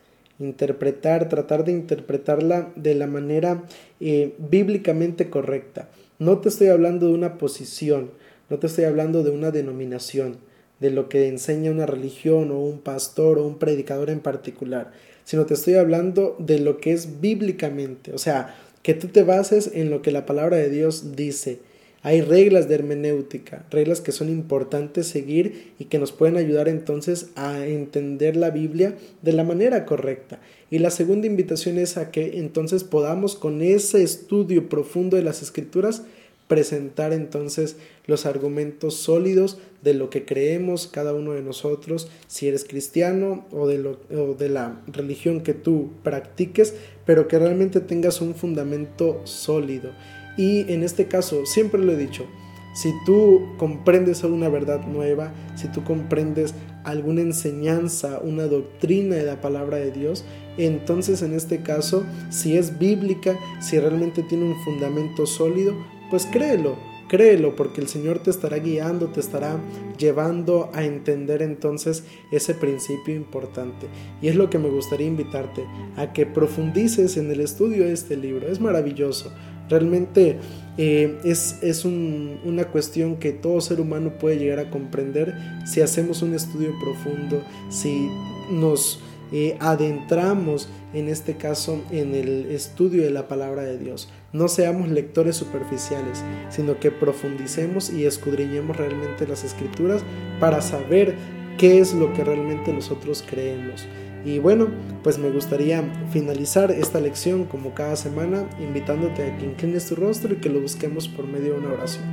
interpretar, 0.42 1.30
tratar 1.30 1.64
de 1.64 1.72
interpretarla 1.72 2.72
de 2.76 2.96
la 2.96 3.08
manera 3.08 3.64
eh, 4.00 4.34
bíblicamente 4.38 5.30
correcta. 5.30 5.90
No 6.20 6.40
te 6.40 6.50
estoy 6.50 6.68
hablando 6.68 7.08
de 7.08 7.14
una 7.14 7.38
posición, 7.38 8.12
no 8.50 8.60
te 8.60 8.68
estoy 8.68 8.86
hablando 8.86 9.24
de 9.24 9.32
una 9.32 9.52
denominación, 9.52 10.38
de 10.80 10.90
lo 10.90 11.10
que 11.10 11.28
enseña 11.28 11.72
una 11.72 11.86
religión 11.86 12.52
o 12.52 12.60
un 12.60 12.80
pastor 12.80 13.38
o 13.38 13.46
un 13.46 13.60
predicador 13.60 14.10
en 14.10 14.20
particular, 14.20 14.92
sino 15.24 15.46
te 15.46 15.54
estoy 15.54 15.76
hablando 15.76 16.36
de 16.40 16.60
lo 16.60 16.78
que 16.78 16.92
es 16.92 17.22
bíblicamente, 17.22 18.14
o 18.14 18.18
sea, 18.18 18.56
que 18.82 18.96
tú 18.96 19.08
te 19.08 19.22
bases 19.22 19.72
en 19.74 19.92
lo 19.92 20.02
que 20.02 20.12
la 20.12 20.26
palabra 20.26 20.58
de 20.58 20.70
Dios 20.70 21.16
dice 21.16 21.60
hay 22.04 22.22
reglas 22.22 22.68
de 22.68 22.76
hermenéutica, 22.76 23.66
reglas 23.70 24.02
que 24.02 24.12
son 24.12 24.30
importantes 24.30 25.08
seguir 25.08 25.74
y 25.78 25.86
que 25.86 26.00
nos 26.00 26.12
pueden 26.12 26.38
ayudar 26.38 26.68
entonces 26.68 27.30
a 27.36 27.66
entender 27.66 28.36
la 28.36 28.50
Biblia 28.50 28.96
de 29.22 29.34
la 29.34 29.44
manera 29.44 29.86
correcta. 29.86 30.40
Y 30.72 30.80
la 30.80 30.90
segunda 30.90 31.28
invitación 31.28 31.78
es 31.78 31.98
a 31.98 32.10
que 32.10 32.40
entonces 32.40 32.84
podamos 32.84 33.36
con 33.36 33.62
ese 33.62 34.02
estudio 34.02 34.68
profundo 34.68 35.16
de 35.16 35.24
las 35.24 35.44
escrituras 35.44 36.04
presentar 36.48 37.14
entonces 37.14 37.78
los 38.08 38.26
argumentos 38.26 38.96
sólidos 38.96 39.60
de 39.84 39.94
lo 39.94 40.10
que 40.10 40.26
creemos 40.26 40.88
cada 40.88 41.14
uno 41.14 41.32
de 41.32 41.42
nosotros, 41.42 42.10
si 42.28 42.48
eres 42.48 42.66
cristiano 42.66 43.46
o 43.52 43.68
de, 43.68 43.96
o 44.14 44.34
de 44.34 44.50
la 44.50 44.82
religión 44.88 45.42
que 45.42 45.54
tú 45.54 45.92
practiques, 46.04 46.74
pero 47.06 47.28
que 47.28 47.40
realmente 47.40 47.80
tengas 47.80 48.20
un 48.20 48.36
fundamento 48.36 49.22
sólido 49.24 49.92
y 50.38 50.72
en 50.72 50.84
este 50.84 51.08
caso, 51.08 51.46
siempre 51.46 51.82
lo 51.82 51.92
he 51.92 51.98
dicho, 51.98 52.26
si 52.74 52.94
tú 53.06 53.50
comprendes 53.58 54.24
una 54.24 54.48
verdad 54.48 54.86
nueva, 54.88 55.34
si 55.56 55.68
tú 55.68 55.84
comprendes 55.84 56.54
alguna 56.84 57.22
enseñanza, 57.22 58.20
una 58.24 58.46
doctrina 58.46 59.16
de 59.16 59.26
la 59.26 59.42
palabra 59.42 59.78
de 59.78 59.92
Dios, 59.92 60.24
entonces 60.58 61.22
en 61.22 61.34
este 61.34 61.64
caso, 61.64 62.04
si 62.30 62.58
es 62.58 62.80
bíblica, 62.80 63.38
si 63.60 63.78
realmente 63.78 64.24
tiene 64.24 64.46
un 64.46 64.64
fundamento 64.64 65.26
sólido, 65.26 65.74
pues 66.10 66.26
créelo, 66.26 66.78
créelo, 67.10 67.58
porque 67.58 67.82
el 67.82 67.90
Señor 67.90 68.20
te 68.20 68.30
estará 68.30 68.58
guiando, 68.60 69.08
te 69.08 69.20
estará 69.20 69.60
llevando 69.98 70.70
a 70.74 70.86
entender 70.86 71.42
entonces 71.42 72.06
ese 72.32 72.54
principio 72.54 73.14
importante. 73.14 73.88
Y 74.22 74.30
es 74.30 74.36
lo 74.36 74.50
que 74.50 74.60
me 74.60 74.70
gustaría 74.70 75.08
invitarte, 75.08 75.66
a 75.98 76.14
que 76.14 76.26
profundices 76.26 77.18
en 77.18 77.30
el 77.30 77.42
estudio 77.42 77.84
de 77.84 77.92
este 77.92 78.16
libro. 78.16 78.48
Es 78.48 78.62
maravilloso. 78.62 79.32
Realmente 79.72 80.38
eh, 80.78 81.18
es, 81.24 81.60
es 81.64 81.86
una 81.86 82.66
cuestión 82.66 83.16
que 83.16 83.32
todo 83.32 83.62
ser 83.62 83.80
humano 83.80 84.12
puede 84.20 84.38
llegar 84.38 84.60
a 84.60 84.70
comprender 84.70 85.34
si 85.66 85.80
hacemos 85.80 86.22
un 86.22 86.34
estudio 86.34 86.74
profundo, 86.82 87.42
si 87.70 88.10
nos 88.52 89.00
eh, 89.32 89.56
adentramos 89.62 90.68
en 90.94 91.08
este 91.08 91.38
caso 91.38 91.82
en 91.90 92.16
el 92.16 92.52
estudio 92.52 93.04
de 93.04 93.12
la 93.12 93.30
palabra 93.30 93.64
de 93.64 93.78
Dios. 93.78 94.10
No 94.34 94.50
seamos 94.50 94.90
lectores 94.90 95.38
superficiales, 95.38 96.22
sino 96.50 96.78
que 96.82 96.92
profundicemos 96.92 97.94
y 97.94 98.06
escudriñemos 98.06 98.76
realmente 98.76 99.26
las 99.26 99.46
escrituras 99.46 100.04
para 100.42 100.62
saber 100.62 101.16
qué 101.58 101.80
es 101.80 101.94
lo 101.94 102.12
que 102.12 102.26
realmente 102.26 102.74
nosotros 102.74 103.24
creemos. 103.26 103.88
Y 104.24 104.40
bueno, 104.40 104.68
pues 105.04 105.18
me 105.18 105.30
gustaría 105.30 105.84
finalizar 106.12 106.72
esta 106.72 107.00
lección 107.00 107.46
como 107.46 107.74
cada 107.74 107.96
semana 107.96 108.48
invitándote 108.60 109.24
a 109.24 109.38
que 109.38 109.46
inclines 109.46 109.88
tu 109.88 109.96
rostro 109.96 110.34
y 110.34 110.38
que 110.38 110.50
lo 110.50 110.62
busquemos 110.62 111.08
por 111.08 111.26
medio 111.28 111.54
de 111.54 111.60
una 111.60 111.74
oración. 111.74 112.06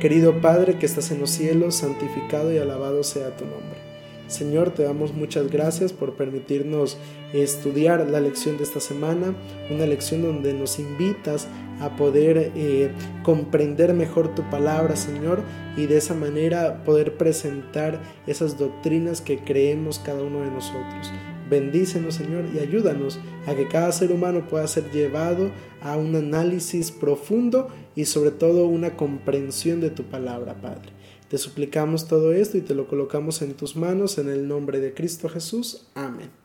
Querido 0.00 0.40
Padre 0.40 0.78
que 0.78 0.86
estás 0.86 1.12
en 1.12 1.20
los 1.20 1.30
cielos, 1.30 1.76
santificado 1.76 2.52
y 2.52 2.58
alabado 2.58 3.04
sea 3.04 3.36
tu 3.36 3.44
nombre. 3.44 3.78
Señor, 4.26 4.70
te 4.70 4.82
damos 4.82 5.12
muchas 5.14 5.48
gracias 5.50 5.92
por 5.92 6.14
permitirnos 6.14 6.96
estudiar 7.32 8.08
la 8.08 8.20
lección 8.20 8.56
de 8.56 8.64
esta 8.64 8.80
semana, 8.80 9.34
una 9.70 9.86
lección 9.86 10.22
donde 10.22 10.52
nos 10.52 10.78
invitas 10.78 11.48
a 11.80 11.96
poder 11.96 12.52
eh, 12.54 12.90
comprender 13.22 13.94
mejor 13.94 14.34
tu 14.34 14.48
palabra, 14.50 14.96
Señor, 14.96 15.42
y 15.76 15.86
de 15.86 15.96
esa 15.96 16.14
manera 16.14 16.84
poder 16.84 17.16
presentar 17.16 18.00
esas 18.26 18.58
doctrinas 18.58 19.20
que 19.20 19.38
creemos 19.38 19.98
cada 19.98 20.22
uno 20.22 20.40
de 20.40 20.50
nosotros. 20.50 21.10
Bendícenos, 21.50 22.14
Señor, 22.14 22.44
y 22.54 22.60
ayúdanos 22.60 23.18
a 23.46 23.54
que 23.54 23.68
cada 23.68 23.92
ser 23.92 24.12
humano 24.12 24.46
pueda 24.48 24.66
ser 24.66 24.90
llevado 24.90 25.50
a 25.82 25.96
un 25.96 26.14
análisis 26.14 26.90
profundo 26.90 27.68
y 27.94 28.06
sobre 28.06 28.30
todo 28.30 28.66
una 28.66 28.96
comprensión 28.96 29.80
de 29.80 29.90
tu 29.90 30.04
palabra, 30.04 30.60
Padre. 30.60 30.92
Te 31.28 31.38
suplicamos 31.38 32.08
todo 32.08 32.32
esto 32.32 32.58
y 32.58 32.60
te 32.60 32.74
lo 32.74 32.86
colocamos 32.86 33.42
en 33.42 33.54
tus 33.54 33.74
manos 33.76 34.18
en 34.18 34.28
el 34.28 34.46
nombre 34.48 34.80
de 34.80 34.94
Cristo 34.94 35.28
Jesús. 35.28 35.86
Amén. 35.94 36.41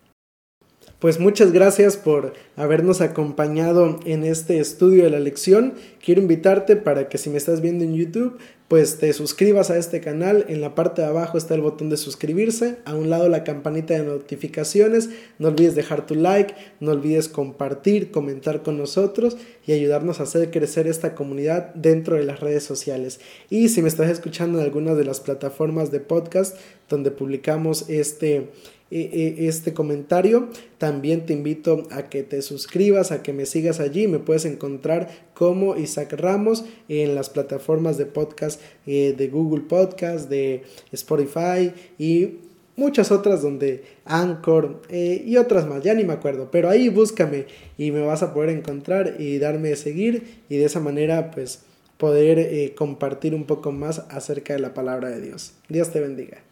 Pues 0.99 1.19
muchas 1.19 1.51
gracias 1.51 1.95
por 1.95 2.33
habernos 2.55 3.01
acompañado 3.01 3.99
en 4.05 4.23
este 4.23 4.57
estudio 4.57 5.03
de 5.03 5.11
la 5.11 5.19
lección. 5.19 5.75
Quiero 6.03 6.21
invitarte 6.21 6.75
para 6.75 7.07
que 7.07 7.19
si 7.19 7.29
me 7.29 7.37
estás 7.37 7.61
viendo 7.61 7.83
en 7.83 7.93
YouTube, 7.93 8.39
pues 8.67 8.97
te 8.97 9.13
suscribas 9.13 9.69
a 9.69 9.77
este 9.77 10.01
canal. 10.01 10.45
En 10.47 10.59
la 10.59 10.73
parte 10.73 11.03
de 11.03 11.07
abajo 11.07 11.37
está 11.37 11.53
el 11.53 11.61
botón 11.61 11.91
de 11.91 11.97
suscribirse. 11.97 12.77
A 12.85 12.95
un 12.95 13.11
lado 13.11 13.29
la 13.29 13.43
campanita 13.43 13.93
de 13.93 14.05
notificaciones. 14.05 15.11
No 15.37 15.49
olvides 15.49 15.75
dejar 15.75 16.07
tu 16.07 16.15
like. 16.15 16.55
No 16.79 16.93
olvides 16.93 17.29
compartir, 17.29 18.09
comentar 18.09 18.63
con 18.63 18.79
nosotros 18.79 19.37
y 19.67 19.73
ayudarnos 19.73 20.19
a 20.19 20.23
hacer 20.23 20.49
crecer 20.49 20.87
esta 20.87 21.13
comunidad 21.13 21.75
dentro 21.75 22.15
de 22.15 22.23
las 22.23 22.39
redes 22.39 22.63
sociales. 22.63 23.19
Y 23.51 23.69
si 23.69 23.83
me 23.83 23.87
estás 23.87 24.09
escuchando 24.09 24.57
en 24.57 24.65
alguna 24.65 24.95
de 24.95 25.05
las 25.05 25.19
plataformas 25.19 25.91
de 25.91 25.99
podcast 25.99 26.57
donde 26.89 27.11
publicamos 27.11 27.87
este 27.87 28.49
este 28.89 29.73
comentario. 29.73 30.49
También 30.77 31.25
te 31.25 31.33
invito 31.33 31.83
a 31.91 32.03
que 32.03 32.23
te 32.23 32.41
suscribas, 32.41 33.11
a 33.11 33.23
que 33.23 33.33
me 33.33 33.45
sigas 33.45 33.79
allí. 33.79 34.07
Me 34.07 34.19
puedes 34.19 34.45
encontrar 34.45 35.09
como 35.33 35.75
Isaac 35.75 36.13
Ramos 36.13 36.65
en 36.89 37.15
las 37.15 37.29
plataformas 37.29 37.97
de 37.97 38.05
podcast 38.05 38.61
eh, 38.85 39.13
de 39.17 39.27
Google 39.27 39.61
Podcast, 39.61 40.29
de 40.29 40.63
Spotify 40.91 41.73
y 41.97 42.39
muchas 42.75 43.11
otras 43.11 43.41
donde 43.41 43.83
Anchor 44.05 44.81
eh, 44.89 45.21
y 45.25 45.37
otras 45.37 45.67
más, 45.67 45.83
ya 45.83 45.93
ni 45.93 46.03
me 46.05 46.13
acuerdo, 46.13 46.49
pero 46.51 46.69
ahí 46.69 46.89
búscame 46.89 47.47
y 47.77 47.91
me 47.91 48.01
vas 48.01 48.23
a 48.23 48.33
poder 48.33 48.49
encontrar 48.49 49.15
y 49.19 49.39
darme 49.39 49.69
de 49.69 49.75
seguir 49.75 50.41
y 50.47 50.57
de 50.57 50.65
esa 50.65 50.79
manera 50.79 51.31
pues 51.31 51.63
poder 51.97 52.39
eh, 52.39 52.73
compartir 52.75 53.33
un 53.33 53.45
poco 53.45 53.71
más 53.71 54.05
acerca 54.09 54.53
de 54.53 54.59
la 54.59 54.73
palabra 54.73 55.09
de 55.09 55.21
Dios. 55.21 55.53
Dios 55.67 55.91
te 55.91 55.99
bendiga. 55.99 56.46